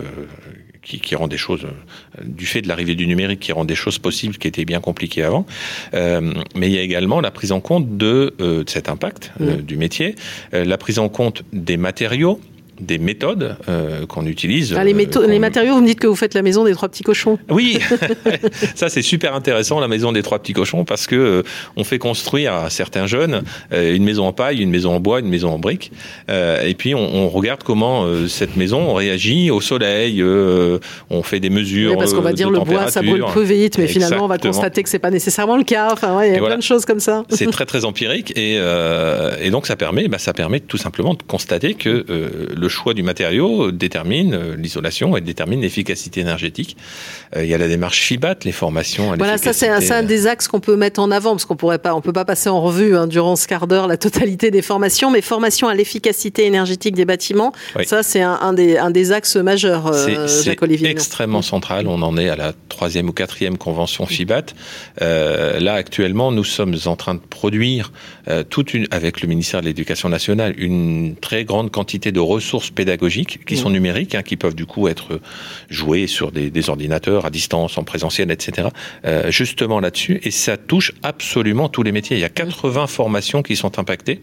qui, 0.88 1.16
rend 1.16 1.28
des 1.28 1.38
choses, 1.38 1.66
euh, 1.66 2.22
du 2.24 2.46
fait 2.46 2.62
de 2.62 2.68
l'arrivée 2.68 2.96
du 2.96 3.08
numérique, 3.08 3.40
qui 3.42 3.52
rend 3.52 3.66
des 3.66 3.76
choses 3.76 4.00
possibles 4.00 4.38
qui 4.38 4.48
étaient 4.48 4.66
bien 4.66 4.80
compliquées 4.80 5.24
avant. 5.24 5.46
Euh, 5.94 6.34
mais 6.56 6.68
il 6.68 6.74
y 6.74 6.78
a 6.78 6.82
également 6.82 7.20
la 7.20 7.32
prise 7.32 7.52
en 7.52 7.60
compte 7.60 7.98
de, 7.98 8.34
euh, 8.40 8.64
cet 8.68 8.90
impact 8.90 9.32
mmh. 9.40 9.56
du 9.58 9.78
métier, 9.78 10.16
la 10.52 10.78
prise 10.78 11.00
en 11.00 11.10
compte 11.10 11.44
des 11.52 11.78
matériaux 11.78 12.40
des 12.80 12.98
méthodes 12.98 13.58
euh, 13.70 14.06
qu'on 14.06 14.26
utilise. 14.26 14.76
Ah, 14.78 14.84
les, 14.84 14.94
euh, 14.94 15.28
les, 15.28 15.40
matériaux, 15.40 15.76
vous 15.76 15.82
me 15.82 15.88
dites 15.88 16.00
que 16.00 16.08
vous 16.08 16.16
faites 16.16 16.34
la 16.34 16.42
maison 16.42 16.64
des 16.64 16.74
trois 16.74 16.90
petits 16.90 17.04
cochons. 17.04 17.40
Oui, 17.50 17.80
ça 18.76 18.90
c'est 18.90 19.02
super 19.02 19.34
intéressant 19.34 19.80
la 19.80 19.88
maison 19.88 20.12
des 20.12 20.22
trois 20.22 20.40
petits 20.40 20.54
cochons 20.54 20.86
parce 20.86 21.08
que 21.08 21.16
euh, 21.16 21.44
on 21.76 21.84
fait 21.84 22.00
construire 22.00 22.54
à 22.54 22.70
certains 22.70 23.08
jeunes 23.08 23.44
une 23.72 24.04
maison 24.04 24.26
en 24.26 24.34
paille, 24.34 24.62
une 24.62 24.70
maison 24.70 24.94
en 24.94 25.00
bois, 25.00 25.20
une 25.20 25.30
maison 25.30 25.50
en 25.50 25.60
briques, 25.60 25.92
et 26.30 26.74
puis 26.78 26.96
on, 26.96 27.16
on 27.16 27.30
regarde 27.30 27.64
comment 27.64 28.06
cette 28.28 28.56
maison 28.56 28.94
réagit 28.94 29.52
au 29.52 29.62
soleil. 29.62 30.24
on 30.24 31.24
fait 31.24 31.40
des 31.40 31.50
mesures. 31.50 31.92
Oui, 31.92 31.98
parce 31.98 32.14
qu'on 32.14 32.22
va 32.22 32.34
dire 32.34 32.50
le 32.50 32.60
bois 32.60 32.90
ça 32.90 33.02
brûle 33.02 33.24
peu 33.34 33.44
vite, 33.44 33.78
mais 33.78 33.88
finalement 33.88 34.26
on 34.26 34.28
va 34.28 34.38
constater 34.38 34.84
que 34.84 34.90
c'est 34.90 35.00
pas 35.00 35.12
nécessairement 35.12 35.58
le 35.58 35.64
cas. 35.64 35.90
Enfin, 35.92 36.18
ouais, 36.18 36.30
il 36.30 36.34
y 36.34 36.38
a 36.38 36.46
plein 36.46 36.58
de 36.58 36.64
choses 36.64 36.86
comme 36.86 37.00
ça. 37.00 37.24
C'est 37.30 37.48
très 37.52 37.66
très 37.66 37.86
empirique 37.86 38.34
et, 38.38 38.56
et 38.56 39.50
donc 39.50 39.68
ça 39.68 39.76
permet, 39.76 40.08
bah, 40.08 40.20
ça 40.20 40.34
permet 40.34 40.60
tout 40.60 40.78
simplement 40.78 41.14
de 41.14 41.24
constater 41.24 41.74
que 41.74 42.06
le 42.56 42.67
le 42.68 42.70
choix 42.70 42.94
du 42.94 43.02
matériau 43.02 43.72
détermine 43.72 44.34
euh, 44.34 44.56
l'isolation 44.58 45.16
et 45.16 45.22
détermine 45.22 45.62
l'efficacité 45.62 46.20
énergétique. 46.20 46.76
Euh, 47.36 47.46
il 47.46 47.50
y 47.50 47.54
a 47.54 47.58
la 47.58 47.70
démarche 47.70 48.02
FIBAT, 48.02 48.40
les 48.44 48.52
formations. 48.52 49.14
À 49.14 49.16
voilà, 49.16 49.38
ça 49.38 49.54
c'est 49.54 49.70
un, 49.70 50.04
des 50.04 50.28
axes 50.28 50.50
qu'on 50.50 50.60
peut 50.60 50.76
mettre 50.76 51.00
en 51.00 51.10
avant 51.10 51.32
parce 51.32 51.46
qu'on 51.46 51.56
pourrait 51.56 51.80
pas, 51.80 51.96
on 51.96 52.02
peut 52.02 52.12
pas 52.12 52.26
passer 52.26 52.50
en 52.50 52.62
revue 52.62 52.96
hein, 52.96 53.08
durant 53.08 53.38
ce 53.38 53.48
quart 53.48 53.68
d'heure 53.68 53.88
la 53.88 53.96
totalité 53.96 54.52
des 54.52 54.62
formations, 54.62 55.10
mais 55.10 55.22
formation 55.22 55.70
à 55.70 55.76
l'efficacité 55.76 56.46
énergétique 56.46 56.94
des 56.94 57.06
bâtiments, 57.06 57.54
ça 57.86 58.04
c'est 58.04 58.22
un, 58.22 58.54
des, 58.54 58.78
un 58.78 58.92
des 58.92 59.14
axes 59.14 59.38
majeurs. 59.38 59.88
Euh, 59.88 60.28
c'est 60.28 60.58
extrêmement 60.84 61.42
central. 61.42 61.88
On 61.88 62.02
en 62.02 62.18
est 62.18 62.30
à 62.30 62.36
la 62.36 62.52
troisième 62.68 63.08
ou 63.08 63.14
quatrième 63.14 63.58
convention 63.58 64.06
FIBAT. 64.06 64.48
là 65.00 65.74
actuellement, 65.74 66.34
nous 66.34 66.44
sommes 66.44 66.76
en 66.86 66.98
train 66.98 67.16
de 67.16 67.22
produire 67.22 67.94
toute 68.50 68.74
une, 68.74 68.88
avec 68.92 69.22
le 69.22 69.30
ministère 69.30 69.62
de 69.62 69.68
l'Éducation 69.68 70.10
nationale, 70.10 70.54
une 70.58 71.16
très 71.16 71.46
grande 71.46 71.72
quantité 71.72 72.12
de 72.12 72.20
ressources 72.20 72.57
ressources 72.58 72.72
pédagogiques 72.72 73.46
qui 73.46 73.56
sont 73.56 73.70
numériques, 73.70 74.16
hein, 74.16 74.24
qui 74.24 74.36
peuvent 74.36 74.56
du 74.56 74.66
coup 74.66 74.88
être 74.88 75.20
jouées 75.70 76.08
sur 76.08 76.32
des, 76.32 76.50
des, 76.50 76.70
ordinateurs 76.70 77.26
à 77.26 77.30
distance, 77.30 77.78
en 77.78 77.84
présentiel, 77.84 78.32
etc. 78.32 78.70
Euh, 79.06 79.30
justement 79.30 79.80
là-dessus, 79.80 80.20
et 80.24 80.32
ça 80.32 80.58
touche 80.58 80.92
absolument 81.04 81.70
tous 81.70 81.84
les 81.84 81.92
métiers. 81.92 82.18
Il 82.18 82.20
y 82.20 82.26
a 82.26 82.30
80 82.30 82.88
formations 82.88 83.44
qui 83.44 83.56
sont 83.56 83.78
impactées. 83.80 84.20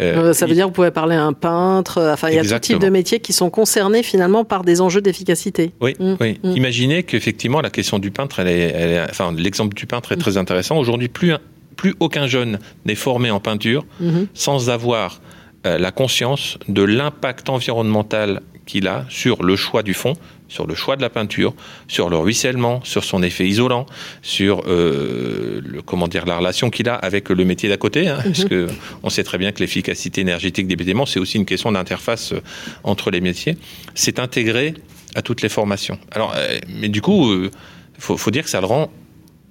Euh, 0.00 0.32
ça 0.32 0.46
veut 0.46 0.54
dire 0.54 0.64
que 0.64 0.68
vous 0.68 0.74
pouvez 0.74 0.90
parler 0.90 1.16
à 1.16 1.24
un 1.24 1.34
peintre, 1.34 2.10
enfin 2.12 2.30
il 2.30 2.36
y 2.36 2.38
a 2.38 2.42
tout 2.42 2.58
type 2.58 2.78
de 2.78 2.88
métiers 2.88 3.20
qui 3.20 3.34
sont 3.34 3.50
concernés 3.50 4.02
finalement 4.02 4.44
par 4.44 4.64
des 4.64 4.80
enjeux 4.80 5.02
d'efficacité. 5.02 5.72
Oui, 5.80 5.94
mmh. 5.98 6.14
oui. 6.20 6.40
Mmh. 6.42 6.56
Imaginez 6.56 7.02
qu'effectivement 7.02 7.60
la 7.60 7.70
question 7.70 7.98
du 7.98 8.10
peintre, 8.10 8.40
elle 8.40 8.48
est, 8.48 8.72
elle 8.74 8.90
est 8.90 9.02
enfin 9.10 9.34
l'exemple 9.36 9.74
du 9.74 9.86
peintre 9.86 10.12
est 10.12 10.16
très 10.16 10.38
intéressant. 10.38 10.78
Aujourd'hui, 10.78 11.08
plus, 11.08 11.34
plus 11.76 11.94
aucun 12.00 12.26
jeune 12.26 12.58
n'est 12.86 12.94
formé 12.94 13.30
en 13.30 13.40
peinture 13.40 13.84
mmh. 14.00 14.20
sans 14.32 14.70
avoir 14.70 15.20
euh, 15.66 15.78
la 15.78 15.92
conscience 15.92 16.58
de 16.68 16.82
l'impact 16.82 17.48
environnemental 17.48 18.42
qu'il 18.70 18.86
a 18.86 19.04
sur 19.08 19.42
le 19.42 19.56
choix 19.56 19.82
du 19.82 19.94
fond, 19.94 20.14
sur 20.46 20.66
le 20.66 20.74
choix 20.74 20.96
de 20.96 21.02
la 21.02 21.10
peinture, 21.10 21.54
sur 21.88 22.08
le 22.08 22.16
ruissellement, 22.16 22.80
sur 22.84 23.02
son 23.04 23.22
effet 23.22 23.46
isolant, 23.46 23.86
sur 24.22 24.62
euh, 24.66 25.60
le, 25.64 25.82
comment 25.82 26.08
dire 26.08 26.24
la 26.24 26.36
relation 26.36 26.70
qu'il 26.70 26.88
a 26.88 26.94
avec 26.94 27.30
le 27.30 27.44
métier 27.44 27.68
d'à 27.68 27.76
côté, 27.76 28.08
hein, 28.08 28.18
parce 28.22 28.44
que 28.44 28.68
on 29.02 29.10
sait 29.10 29.24
très 29.24 29.38
bien 29.38 29.50
que 29.52 29.60
l'efficacité 29.60 30.20
énergétique 30.20 30.68
des 30.68 30.76
bâtiments 30.76 31.06
c'est 31.06 31.20
aussi 31.20 31.36
une 31.36 31.46
question 31.46 31.72
d'interface 31.72 32.32
euh, 32.32 32.40
entre 32.84 33.10
les 33.10 33.20
métiers. 33.20 33.56
C'est 33.94 34.18
intégré 34.18 34.74
à 35.14 35.22
toutes 35.22 35.42
les 35.42 35.48
formations. 35.48 35.98
Alors, 36.12 36.32
euh, 36.36 36.58
mais 36.68 36.88
du 36.88 37.02
coup, 37.02 37.32
il 37.34 37.50
faut, 37.98 38.16
faut 38.16 38.30
dire 38.30 38.44
que 38.44 38.50
ça 38.50 38.60
le 38.60 38.66
rend 38.66 38.90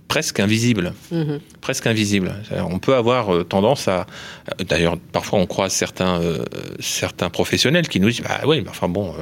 presque 0.09 0.39
invisible. 0.41 0.93
Mhm. 1.11 1.39
Presque 1.61 1.87
invisible. 1.87 2.33
On 2.51 2.79
peut 2.79 2.95
avoir 2.95 3.33
euh, 3.33 3.43
tendance 3.43 3.87
à. 3.87 4.07
Euh, 4.59 4.63
d'ailleurs, 4.65 4.97
parfois, 4.97 5.39
on 5.39 5.45
croise 5.45 5.71
certains, 5.71 6.19
euh, 6.21 6.43
certains 6.79 7.29
professionnels 7.29 7.87
qui 7.87 8.01
nous 8.01 8.09
disent 8.09 8.21
Bah 8.21 8.41
oui, 8.45 8.61
mais 8.61 8.69
enfin 8.69 8.89
bon, 8.89 9.13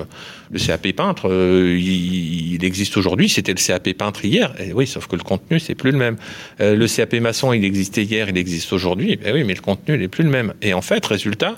le 0.50 0.60
CAP 0.60 0.94
peintre, 0.94 1.29
il, 1.29 2.63
existe 2.63 2.98
aujourd'hui, 2.98 3.29
c'était 3.29 3.53
le 3.53 3.60
CAP 3.60 3.94
peintre 3.94 4.25
hier. 4.25 4.56
Et 4.60 4.74
oui, 4.74 4.88
sauf 4.88 5.08
que 5.08 5.15
le 5.15 5.24
contenu, 5.24 5.60
c'est 5.60 5.75
plus 5.75 5.91
le 5.91 5.98
même. 5.98 6.15
le 6.60 6.88
CAP 6.88 7.13
maçon, 7.15 7.53
il 7.53 7.63
existait 7.65 8.03
hier, 8.03 8.29
il 8.29 8.38
existe 8.38 8.74
aujourd'hui. 8.74 9.17
Ben 9.17 9.34
oui, 9.34 9.44
mais 9.44 9.53
le 9.53 9.62
contenu 9.62 9.98
n'est 9.98 10.08
plus 10.08 10.24
le 10.24 10.32
même. 10.32 10.53
Et 10.62 10.74
en 10.74 10.82
fait, 10.82 11.06
résultat, 11.06 11.56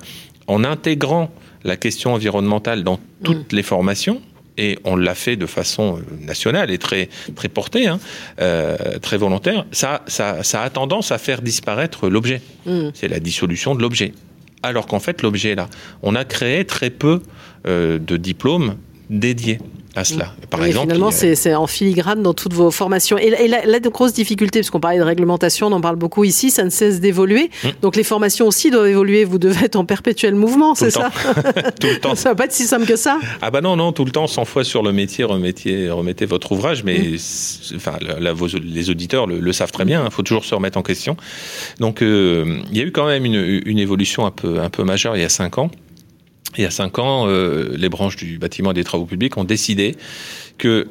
en 0.47 0.63
intégrant 0.63 1.31
la 1.63 1.77
question 1.77 2.13
environnementale 2.13 2.83
dans 2.83 2.99
toutes 3.23 3.51
mhm. 3.51 3.57
les 3.57 3.63
formations, 3.63 4.21
et 4.59 4.77
on 4.83 4.97
l'a 4.97 5.15
fait 5.15 5.37
de 5.37 5.45
façon 5.45 5.97
euh, 5.97 6.25
nationale 6.25 6.69
et 6.69 6.77
très, 6.77 7.07
très 7.35 7.47
portée, 7.47 7.87
hein, 7.87 7.99
euh, 8.41 8.75
très 9.01 9.17
volontaire, 9.17 9.65
ça, 9.71 10.03
ça, 10.07 10.43
ça, 10.43 10.61
a 10.61 10.69
tendance 10.69 11.11
à 11.11 11.17
faire 11.17 11.41
disparaître 11.41 12.09
l'objet. 12.09 12.41
Mm. 12.65 12.89
C'est 12.93 13.07
la 13.07 13.19
dissolution 13.19 13.73
de 13.73 13.81
l'objet. 13.81 14.13
Alors 14.61 14.85
qu'en 14.85 14.99
fait, 14.99 15.21
l'objet 15.21 15.51
est 15.51 15.55
là. 15.55 15.69
On 16.03 16.13
a 16.15 16.25
créé 16.25 16.65
très 16.65 16.89
peu 16.89 17.21
euh, 17.65 17.97
de 17.97 18.17
diplômes 18.17 18.75
dédiés 19.09 19.59
à 19.95 20.03
cela. 20.03 20.33
Par 20.49 20.63
exemple, 20.63 20.87
finalement, 20.87 21.11
c'est 21.11 21.55
en 21.55 21.67
filigrane 21.67 22.21
dans 22.21 22.33
toutes 22.33 22.53
vos 22.53 22.71
formations. 22.71 23.17
Et, 23.17 23.47
la, 23.47 23.65
la, 23.65 23.79
grosse 23.79 24.13
difficulté, 24.13 24.59
parce 24.59 24.69
qu'on 24.69 24.79
parlait 24.79 24.99
de 24.99 25.03
réglementation, 25.03 25.67
on 25.67 25.71
en 25.71 25.81
parle 25.81 25.95
beaucoup 25.95 26.23
ici, 26.23 26.51
ça 26.51 26.63
ne 26.63 26.69
cesse 26.69 26.99
d'évoluer. 26.99 27.49
Hum. 27.63 27.71
Donc 27.81 27.95
les 27.95 28.03
formations 28.03 28.47
aussi 28.47 28.69
doivent 28.69 28.87
évoluer. 28.87 29.25
Vous 29.25 29.39
devez 29.39 29.65
être 29.65 29.75
en 29.75 29.85
perpétuel 29.85 30.35
mouvement, 30.35 30.75
c'est 30.75 30.91
ça 30.91 31.11
Tout 31.79 31.87
le 31.87 31.99
temps. 31.99 32.15
Ça 32.15 32.29
va 32.29 32.35
pas 32.35 32.45
être 32.45 32.53
si 32.53 32.65
simple 32.65 32.85
que 32.85 32.95
ça 32.95 33.19
Ah 33.41 33.51
bah 33.51 33.61
non, 33.61 33.75
non, 33.75 33.91
tout 33.91 34.05
le 34.05 34.11
temps, 34.11 34.27
100 34.27 34.45
fois 34.45 34.63
sur 34.63 34.83
le 34.83 34.91
métier, 34.91 35.23
remettez, 35.23 35.89
remettez 35.89 36.25
votre 36.25 36.51
ouvrage. 36.51 36.83
Mais 36.83 36.99
hum. 36.99 37.75
enfin, 37.75 37.97
les 37.99 38.89
auditeurs 38.89 39.27
le, 39.27 39.51
savent 39.53 39.71
très 39.71 39.85
bien. 39.85 40.05
Il 40.05 40.11
faut 40.11 40.23
toujours 40.23 40.45
se 40.45 40.53
remettre 40.53 40.77
en 40.77 40.83
question. 40.83 41.17
Donc 41.79 42.01
euh, 42.01 42.61
il 42.71 42.77
y 42.77 42.81
a 42.81 42.83
eu 42.83 42.91
quand 42.91 43.07
même 43.07 43.25
une, 43.25 43.61
une 43.65 43.79
évolution 43.79 44.25
un 44.25 44.31
peu, 44.31 44.59
un 44.59 44.69
peu 44.69 44.83
majeure 44.83 45.15
il 45.17 45.21
y 45.21 45.25
a 45.25 45.29
5 45.29 45.57
ans. 45.57 45.71
Il 46.57 46.63
y 46.63 46.65
a 46.65 46.71
cinq 46.71 46.99
ans, 46.99 47.27
euh, 47.27 47.75
les 47.77 47.89
branches 47.89 48.15
du 48.15 48.37
bâtiment 48.37 48.71
et 48.71 48.73
des 48.73 48.83
travaux 48.83 49.05
publics 49.05 49.37
ont 49.37 49.43
décidé 49.43 49.95
que 50.57 50.87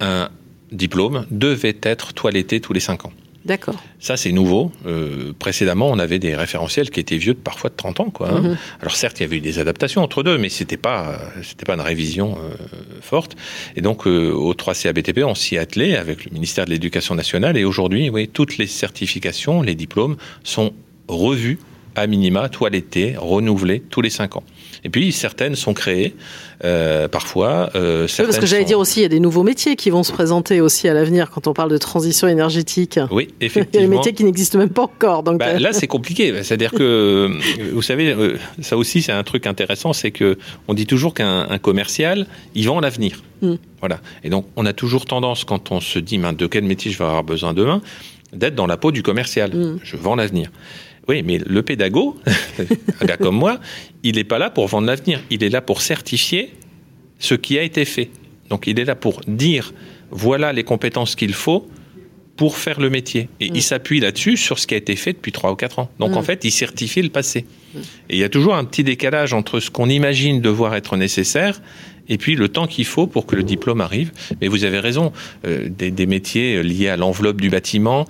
un 0.00 0.30
diplôme 0.72 1.26
devait 1.30 1.76
être 1.82 2.12
toiletté 2.12 2.60
tous 2.60 2.72
les 2.72 2.80
cinq 2.80 3.04
ans. 3.04 3.12
D'accord. 3.44 3.82
Ça, 3.98 4.16
c'est 4.16 4.30
nouveau. 4.30 4.70
Euh, 4.86 5.32
précédemment, 5.36 5.90
on 5.90 5.98
avait 5.98 6.20
des 6.20 6.36
référentiels 6.36 6.90
qui 6.90 7.00
étaient 7.00 7.16
vieux 7.16 7.34
de 7.34 7.38
parfois 7.38 7.70
de 7.70 7.74
30 7.74 8.00
ans. 8.00 8.10
Quoi, 8.10 8.30
hein. 8.30 8.40
Mhm. 8.40 8.58
Alors 8.80 8.94
certes, 8.94 9.18
il 9.18 9.24
y 9.24 9.26
avait 9.26 9.38
eu 9.38 9.40
des 9.40 9.58
adaptations 9.58 10.00
entre 10.00 10.22
deux, 10.22 10.38
mais 10.38 10.48
c'était 10.48 10.76
pas, 10.76 11.18
c'était 11.42 11.64
pas 11.64 11.74
une 11.74 11.80
révision 11.80 12.38
euh, 12.38 12.54
forte. 13.00 13.36
Et 13.74 13.80
donc, 13.80 14.06
au 14.06 14.54
3CABTP, 14.54 15.24
on 15.24 15.34
s'y 15.34 15.58
attelait 15.58 15.96
avec 15.96 16.24
le 16.24 16.30
ministère 16.32 16.66
de 16.66 16.70
l'Éducation 16.70 17.16
nationale. 17.16 17.56
Et 17.56 17.64
aujourd'hui, 17.64 18.10
oui, 18.10 18.28
toutes 18.28 18.58
les 18.58 18.68
certifications, 18.68 19.60
les 19.60 19.74
diplômes 19.74 20.16
sont 20.44 20.72
revus 21.08 21.58
à 21.94 22.06
minima, 22.06 22.48
toilettés, 22.48 23.14
renouvelés 23.16 23.80
tous 23.80 24.00
les 24.00 24.10
cinq 24.10 24.36
ans. 24.36 24.44
Et 24.84 24.88
puis 24.88 25.12
certaines 25.12 25.54
sont 25.54 25.74
créées 25.74 26.14
euh, 26.64 27.06
parfois. 27.08 27.70
Euh, 27.74 28.06
oui, 28.18 28.24
parce 28.24 28.38
que 28.38 28.46
j'allais 28.46 28.64
dire 28.64 28.78
aussi, 28.78 29.00
il 29.00 29.02
y 29.02 29.06
a 29.06 29.08
des 29.08 29.20
nouveaux 29.20 29.42
métiers 29.42 29.76
qui 29.76 29.90
vont 29.90 30.02
se 30.02 30.12
présenter 30.12 30.60
aussi 30.60 30.88
à 30.88 30.94
l'avenir 30.94 31.30
quand 31.30 31.46
on 31.46 31.52
parle 31.52 31.70
de 31.70 31.78
transition 31.78 32.26
énergétique. 32.26 32.98
Oui, 33.10 33.28
effectivement. 33.40 33.70
il 33.72 33.80
y 33.80 33.84
a 33.84 33.88
des 33.88 33.96
métiers 33.96 34.12
qui 34.12 34.24
n'existent 34.24 34.58
même 34.58 34.70
pas 34.70 34.82
encore. 34.82 35.22
Donc 35.22 35.38
bah, 35.38 35.48
euh. 35.48 35.58
là, 35.58 35.72
c'est 35.72 35.86
compliqué. 35.88 36.42
C'est-à-dire 36.42 36.72
que, 36.72 36.82
euh, 36.82 37.72
vous 37.72 37.82
savez, 37.82 38.12
euh, 38.12 38.36
ça 38.60 38.76
aussi, 38.76 39.02
c'est 39.02 39.12
un 39.12 39.22
truc 39.22 39.46
intéressant, 39.46 39.92
c'est 39.92 40.10
que 40.10 40.38
on 40.68 40.74
dit 40.74 40.86
toujours 40.86 41.14
qu'un 41.14 41.58
commercial, 41.58 42.26
il 42.54 42.66
vend 42.66 42.80
l'avenir. 42.80 43.22
Mm. 43.40 43.54
Voilà. 43.80 44.00
Et 44.24 44.30
donc, 44.30 44.46
on 44.56 44.66
a 44.66 44.72
toujours 44.72 45.04
tendance, 45.04 45.44
quand 45.44 45.70
on 45.70 45.80
se 45.80 45.98
dit, 45.98 46.18
de 46.18 46.46
quel 46.46 46.64
métier 46.64 46.90
je 46.90 46.98
vais 46.98 47.04
avoir 47.04 47.24
besoin 47.24 47.54
demain, 47.54 47.82
d'être 48.32 48.54
dans 48.54 48.66
la 48.66 48.76
peau 48.76 48.90
du 48.90 49.02
commercial. 49.02 49.54
Mm. 49.54 49.78
Je 49.82 49.96
vends 49.96 50.16
l'avenir. 50.16 50.50
Oui, 51.08 51.22
mais 51.22 51.38
le 51.44 51.62
pédago, 51.62 52.16
un 53.00 53.04
gars 53.04 53.16
comme 53.16 53.36
moi, 53.36 53.60
il 54.02 54.16
n'est 54.16 54.24
pas 54.24 54.38
là 54.38 54.50
pour 54.50 54.66
vendre 54.68 54.86
l'avenir. 54.86 55.20
Il 55.30 55.42
est 55.42 55.48
là 55.48 55.60
pour 55.60 55.82
certifier 55.82 56.52
ce 57.18 57.34
qui 57.34 57.58
a 57.58 57.62
été 57.62 57.84
fait. 57.84 58.10
Donc 58.50 58.66
il 58.66 58.78
est 58.78 58.84
là 58.84 58.94
pour 58.94 59.20
dire 59.26 59.72
voilà 60.10 60.52
les 60.52 60.64
compétences 60.64 61.16
qu'il 61.16 61.32
faut 61.32 61.68
pour 62.36 62.56
faire 62.56 62.80
le 62.80 62.90
métier. 62.90 63.28
Et 63.40 63.46
il 63.46 63.58
mm. 63.58 63.60
s'appuie 63.60 64.00
là-dessus 64.00 64.36
sur 64.36 64.58
ce 64.58 64.66
qui 64.66 64.74
a 64.74 64.76
été 64.76 64.96
fait 64.96 65.12
depuis 65.12 65.32
3 65.32 65.52
ou 65.52 65.56
4 65.56 65.78
ans. 65.78 65.90
Donc 65.98 66.12
mm. 66.12 66.16
en 66.16 66.22
fait, 66.22 66.44
il 66.44 66.50
certifie 66.50 67.02
le 67.02 67.08
passé. 67.08 67.46
Mm. 67.74 67.78
Et 67.78 68.14
il 68.16 68.18
y 68.18 68.24
a 68.24 68.28
toujours 68.28 68.54
un 68.54 68.64
petit 68.64 68.84
décalage 68.84 69.32
entre 69.32 69.60
ce 69.60 69.70
qu'on 69.70 69.88
imagine 69.88 70.40
devoir 70.40 70.74
être 70.74 70.96
nécessaire 70.96 71.60
et 72.08 72.18
puis 72.18 72.34
le 72.34 72.48
temps 72.48 72.66
qu'il 72.66 72.84
faut 72.84 73.06
pour 73.06 73.26
que 73.26 73.36
le 73.36 73.42
diplôme 73.42 73.80
arrive. 73.80 74.12
Mais 74.40 74.48
vous 74.48 74.64
avez 74.64 74.80
raison, 74.80 75.12
euh, 75.46 75.68
des, 75.68 76.06
métiers 76.06 76.62
liés 76.62 76.88
à 76.88 76.96
l'enveloppe 76.96 77.40
du 77.40 77.48
bâtiment, 77.48 78.06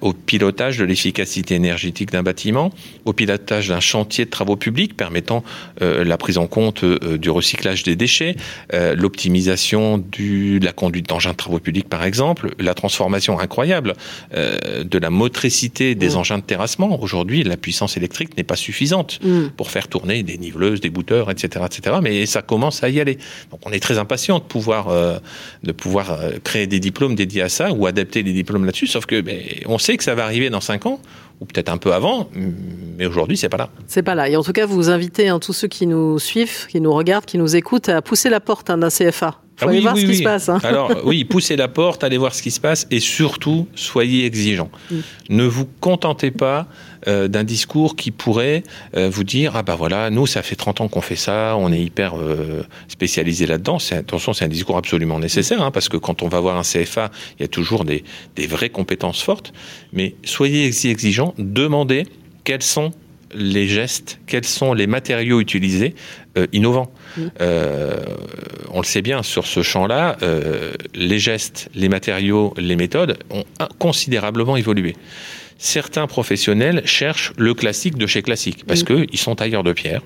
au 0.00 0.12
pilotage 0.12 0.78
de 0.78 0.84
l'efficacité 0.84 1.54
énergétique 1.54 2.10
d'un 2.10 2.22
bâtiment, 2.22 2.72
au 3.04 3.12
pilotage 3.12 3.68
d'un 3.68 3.80
chantier 3.80 4.24
de 4.24 4.30
travaux 4.30 4.56
publics 4.56 4.96
permettant 4.96 5.44
euh, 5.80 6.04
la 6.04 6.16
prise 6.18 6.38
en 6.38 6.46
compte 6.46 6.82
euh, 6.82 7.16
du 7.18 7.30
recyclage 7.30 7.82
des 7.82 7.96
déchets, 7.96 8.36
l'optimisation 8.72 9.98
de 9.98 10.64
la 10.64 10.72
conduite 10.72 11.08
d'engins 11.08 11.32
de 11.32 11.36
travaux 11.36 11.58
publics 11.58 11.88
par 11.88 12.04
exemple, 12.04 12.54
la 12.58 12.74
transformation 12.74 13.38
incroyable 13.38 13.94
de 14.32 14.98
la 14.98 15.10
motricité 15.10 15.94
des 15.94 16.16
engins 16.16 16.38
de 16.38 16.42
terrassement. 16.42 17.00
Aujourd'hui, 17.00 17.42
la 17.42 17.56
puissance 17.56 17.96
électrique 17.96 18.36
n'est 18.36 18.44
pas 18.44 18.56
suffisante 18.56 19.20
mm. 19.22 19.48
pour 19.56 19.70
faire 19.70 19.88
tourner 19.88 20.22
des 20.22 20.38
niveleuses, 20.38 20.80
des 20.80 20.90
bouteurs, 20.90 21.30
etc., 21.30 21.64
etc. 21.66 21.96
Mais 22.02 22.26
ça 22.26 22.42
commence 22.42 22.82
à 22.82 22.88
y 22.88 23.00
aller. 23.00 23.18
Donc 23.50 23.60
on 23.64 23.72
est 23.72 23.80
très 23.80 23.98
impatient 23.98 24.38
de 24.38 24.44
pouvoir, 24.44 24.88
euh, 24.88 25.18
de 25.62 25.72
pouvoir 25.72 26.12
euh, 26.12 26.32
créer 26.42 26.66
des 26.66 26.80
diplômes 26.80 27.14
dédiés 27.14 27.42
à 27.42 27.48
ça 27.48 27.72
ou 27.72 27.86
adapter 27.86 28.22
des 28.22 28.32
diplômes 28.32 28.64
là-dessus, 28.64 28.86
sauf 28.86 29.06
que 29.06 29.20
ben, 29.20 29.38
on 29.66 29.78
sait 29.78 29.96
que 29.96 30.04
ça 30.04 30.14
va 30.14 30.24
arriver 30.24 30.50
dans 30.50 30.60
5 30.60 30.86
ans 30.86 31.00
ou 31.40 31.44
peut-être 31.44 31.68
un 31.68 31.76
peu 31.76 31.92
avant, 31.92 32.30
mais 32.96 33.04
aujourd'hui, 33.04 33.36
c'est 33.36 33.50
pas 33.50 33.58
là. 33.58 33.68
C'est 33.86 34.02
pas 34.02 34.14
là. 34.14 34.28
Et 34.28 34.36
en 34.36 34.42
tout 34.42 34.52
cas, 34.52 34.64
vous 34.64 34.88
invitez 34.88 35.28
hein, 35.28 35.38
tous 35.38 35.52
ceux 35.52 35.68
qui 35.68 35.86
nous 35.86 36.18
suivent, 36.18 36.66
qui 36.66 36.80
nous 36.80 36.92
regardent, 36.92 37.26
qui 37.26 37.36
nous 37.36 37.56
écoutent, 37.56 37.90
à 37.90 38.00
pousser 38.00 38.30
la 38.30 38.40
porte 38.40 38.70
hein, 38.70 38.78
d'un 38.78 38.88
CFA. 38.88 39.38
Faut 39.56 39.68
ah 39.68 39.70
aller 39.70 39.80
voir 39.80 39.96
ce 39.96 40.04
qui 40.04 40.16
se 40.16 40.22
passe. 40.22 40.48
Hein. 40.50 40.58
Alors 40.64 40.92
oui, 41.04 41.24
poussez 41.24 41.56
la 41.56 41.68
porte, 41.68 42.04
allez 42.04 42.18
voir 42.18 42.34
ce 42.34 42.42
qui 42.42 42.50
se 42.50 42.60
passe 42.60 42.86
et 42.90 43.00
surtout 43.00 43.66
soyez 43.74 44.26
exigeants. 44.26 44.70
Mm. 44.90 44.96
Ne 45.30 45.44
vous 45.44 45.66
contentez 45.80 46.30
pas 46.30 46.66
euh, 47.08 47.26
d'un 47.26 47.42
discours 47.42 47.96
qui 47.96 48.10
pourrait 48.10 48.64
euh, 48.96 49.08
vous 49.08 49.24
dire 49.24 49.56
ah 49.56 49.62
bah 49.62 49.74
voilà 49.74 50.10
nous 50.10 50.26
ça 50.26 50.42
fait 50.42 50.56
30 50.56 50.82
ans 50.82 50.88
qu'on 50.88 51.00
fait 51.00 51.16
ça, 51.16 51.56
on 51.58 51.72
est 51.72 51.80
hyper 51.80 52.18
euh, 52.18 52.64
spécialisé 52.88 53.46
là-dedans. 53.46 53.78
Attention, 53.92 54.34
c'est 54.34 54.44
un 54.44 54.48
discours 54.48 54.76
absolument 54.76 55.18
nécessaire 55.18 55.62
hein, 55.62 55.70
parce 55.70 55.88
que 55.88 55.96
quand 55.96 56.22
on 56.22 56.28
va 56.28 56.40
voir 56.40 56.58
un 56.58 56.62
CFA, 56.62 57.10
il 57.38 57.42
y 57.42 57.44
a 57.44 57.48
toujours 57.48 57.86
des, 57.86 58.04
des 58.34 58.46
vraies 58.46 58.68
compétences 58.68 59.22
fortes. 59.22 59.54
Mais 59.94 60.16
soyez 60.24 60.66
exigeants, 60.66 61.32
demandez 61.38 62.06
quels 62.44 62.62
sont 62.62 62.92
les 63.36 63.68
gestes, 63.68 64.18
quels 64.26 64.44
sont 64.44 64.72
les 64.72 64.86
matériaux 64.86 65.40
utilisés 65.40 65.94
euh, 66.36 66.46
innovants. 66.52 66.90
Euh, 67.40 68.04
on 68.70 68.80
le 68.80 68.84
sait 68.84 69.02
bien, 69.02 69.22
sur 69.22 69.46
ce 69.46 69.62
champ-là, 69.62 70.16
euh, 70.22 70.72
les 70.94 71.18
gestes, 71.18 71.68
les 71.74 71.88
matériaux, 71.88 72.54
les 72.56 72.76
méthodes 72.76 73.18
ont 73.30 73.44
considérablement 73.78 74.56
évolué. 74.56 74.96
Certains 75.58 76.06
professionnels 76.06 76.82
cherchent 76.84 77.32
le 77.38 77.54
classique 77.54 77.96
de 77.96 78.06
chez 78.06 78.22
classique, 78.22 78.64
parce 78.66 78.82
qu'ils 78.82 79.18
sont 79.18 79.34
tailleurs 79.34 79.62
de 79.62 79.72
pierre. 79.72 80.02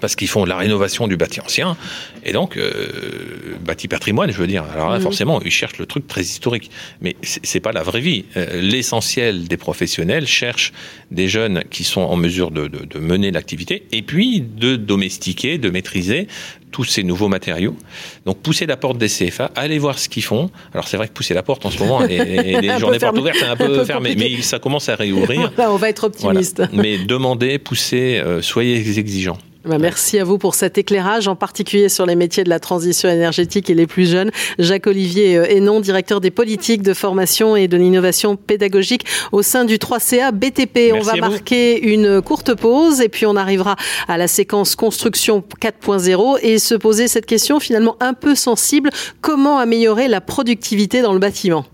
Parce 0.00 0.16
qu'ils 0.16 0.28
font 0.28 0.44
la 0.44 0.56
rénovation 0.56 1.06
du 1.06 1.16
bâti 1.16 1.40
ancien 1.40 1.76
et 2.24 2.32
donc 2.32 2.56
euh, 2.56 3.56
bâti 3.60 3.88
patrimoine 3.88 4.30
je 4.32 4.38
veux 4.38 4.46
dire 4.46 4.64
alors 4.72 4.90
là 4.90 5.00
forcément 5.00 5.40
ils 5.42 5.50
cherchent 5.50 5.78
le 5.78 5.86
truc 5.86 6.06
très 6.06 6.22
historique 6.22 6.70
mais 7.00 7.16
c'est 7.22 7.60
pas 7.60 7.72
la 7.72 7.82
vraie 7.82 8.00
vie 8.00 8.24
euh, 8.36 8.60
l'essentiel 8.60 9.46
des 9.48 9.56
professionnels 9.56 10.26
cherchent 10.26 10.72
des 11.10 11.28
jeunes 11.28 11.64
qui 11.70 11.84
sont 11.84 12.00
en 12.00 12.16
mesure 12.16 12.50
de, 12.50 12.68
de, 12.68 12.84
de 12.84 12.98
mener 12.98 13.30
l'activité 13.30 13.86
et 13.92 14.02
puis 14.02 14.40
de 14.40 14.76
domestiquer 14.76 15.58
de 15.58 15.70
maîtriser 15.70 16.26
tous 16.72 16.84
ces 16.84 17.04
nouveaux 17.04 17.28
matériaux. 17.28 17.76
Donc 18.24 18.38
pousser 18.38 18.66
la 18.66 18.76
porte 18.76 18.98
des 18.98 19.08
CFA, 19.08 19.50
aller 19.54 19.78
voir 19.78 19.98
ce 19.98 20.08
qu'ils 20.08 20.24
font. 20.24 20.50
Alors 20.72 20.88
c'est 20.88 20.96
vrai 20.96 21.06
que 21.06 21.12
pousser 21.12 21.34
la 21.34 21.42
porte 21.42 21.64
en 21.64 21.70
ce 21.70 21.78
moment, 21.78 22.04
et, 22.04 22.18
les 22.60 22.78
journées 22.78 22.98
portes 22.98 23.18
ouvertes, 23.18 23.36
c'est 23.38 23.46
un 23.46 23.56
peu, 23.56 23.84
fermé, 23.84 24.16
mais 24.16 24.40
ça 24.42 24.58
commence 24.58 24.88
à 24.88 24.96
réouvrir. 24.96 25.52
on 25.58 25.76
va 25.76 25.90
être 25.90 26.04
optimiste. 26.04 26.62
Mais 26.72 26.98
demandez, 26.98 27.58
poussez, 27.58 28.20
euh, 28.24 28.42
soyez 28.42 28.76
exigeants. 28.98 29.38
Bah, 29.64 29.78
merci 29.78 30.18
à 30.18 30.24
vous 30.24 30.38
pour 30.38 30.56
cet 30.56 30.76
éclairage, 30.76 31.28
en 31.28 31.36
particulier 31.36 31.88
sur 31.88 32.04
les 32.04 32.16
métiers 32.16 32.42
de 32.42 32.48
la 32.48 32.58
transition 32.58 33.08
énergétique 33.08 33.70
et 33.70 33.74
les 33.74 33.86
plus 33.86 34.10
jeunes. 34.10 34.32
Jacques-Olivier 34.58 35.36
euh, 35.36 35.46
Hénon, 35.48 35.78
directeur 35.80 36.20
des 36.20 36.32
politiques 36.32 36.82
de 36.82 36.92
formation 36.94 37.54
et 37.54 37.68
de 37.68 37.76
l'innovation 37.76 38.34
pédagogique 38.34 39.06
au 39.30 39.42
sein 39.42 39.64
du 39.64 39.76
3CA 39.76 40.32
BTP. 40.32 40.92
on 40.94 41.02
va 41.02 41.14
marquer 41.14 41.80
une 41.80 42.20
courte 42.20 42.54
pause 42.54 43.00
et 43.00 43.08
puis 43.08 43.24
on 43.24 43.36
arrivera 43.36 43.76
à 44.08 44.18
la 44.18 44.26
séquence 44.26 44.74
construction 44.74 45.44
4.0 45.60 46.38
et 46.42 46.58
se 46.58 46.74
poser 46.74 47.06
cette 47.06 47.26
question 47.26 47.60
finalement 47.60 47.96
un 48.00 48.14
peu 48.14 48.34
sensible. 48.34 48.90
Comment 49.20 49.58
améliorer 49.58 50.08
la 50.08 50.20
productivité 50.20 51.02
dans 51.02 51.12
le 51.12 51.20
bâtiment? 51.20 51.64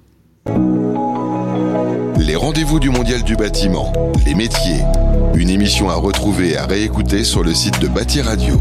Les 2.18 2.36
rendez-vous 2.36 2.80
du 2.80 2.90
Mondial 2.90 3.22
du 3.22 3.34
bâtiment, 3.34 3.92
les 4.26 4.34
métiers, 4.34 4.82
une 5.34 5.50
émission 5.50 5.90
à 5.90 5.94
retrouver 5.94 6.52
et 6.52 6.56
à 6.56 6.66
réécouter 6.66 7.24
sur 7.24 7.42
le 7.42 7.54
site 7.54 7.80
de 7.80 7.88
Bâti 7.88 8.20
Radio. 8.20 8.60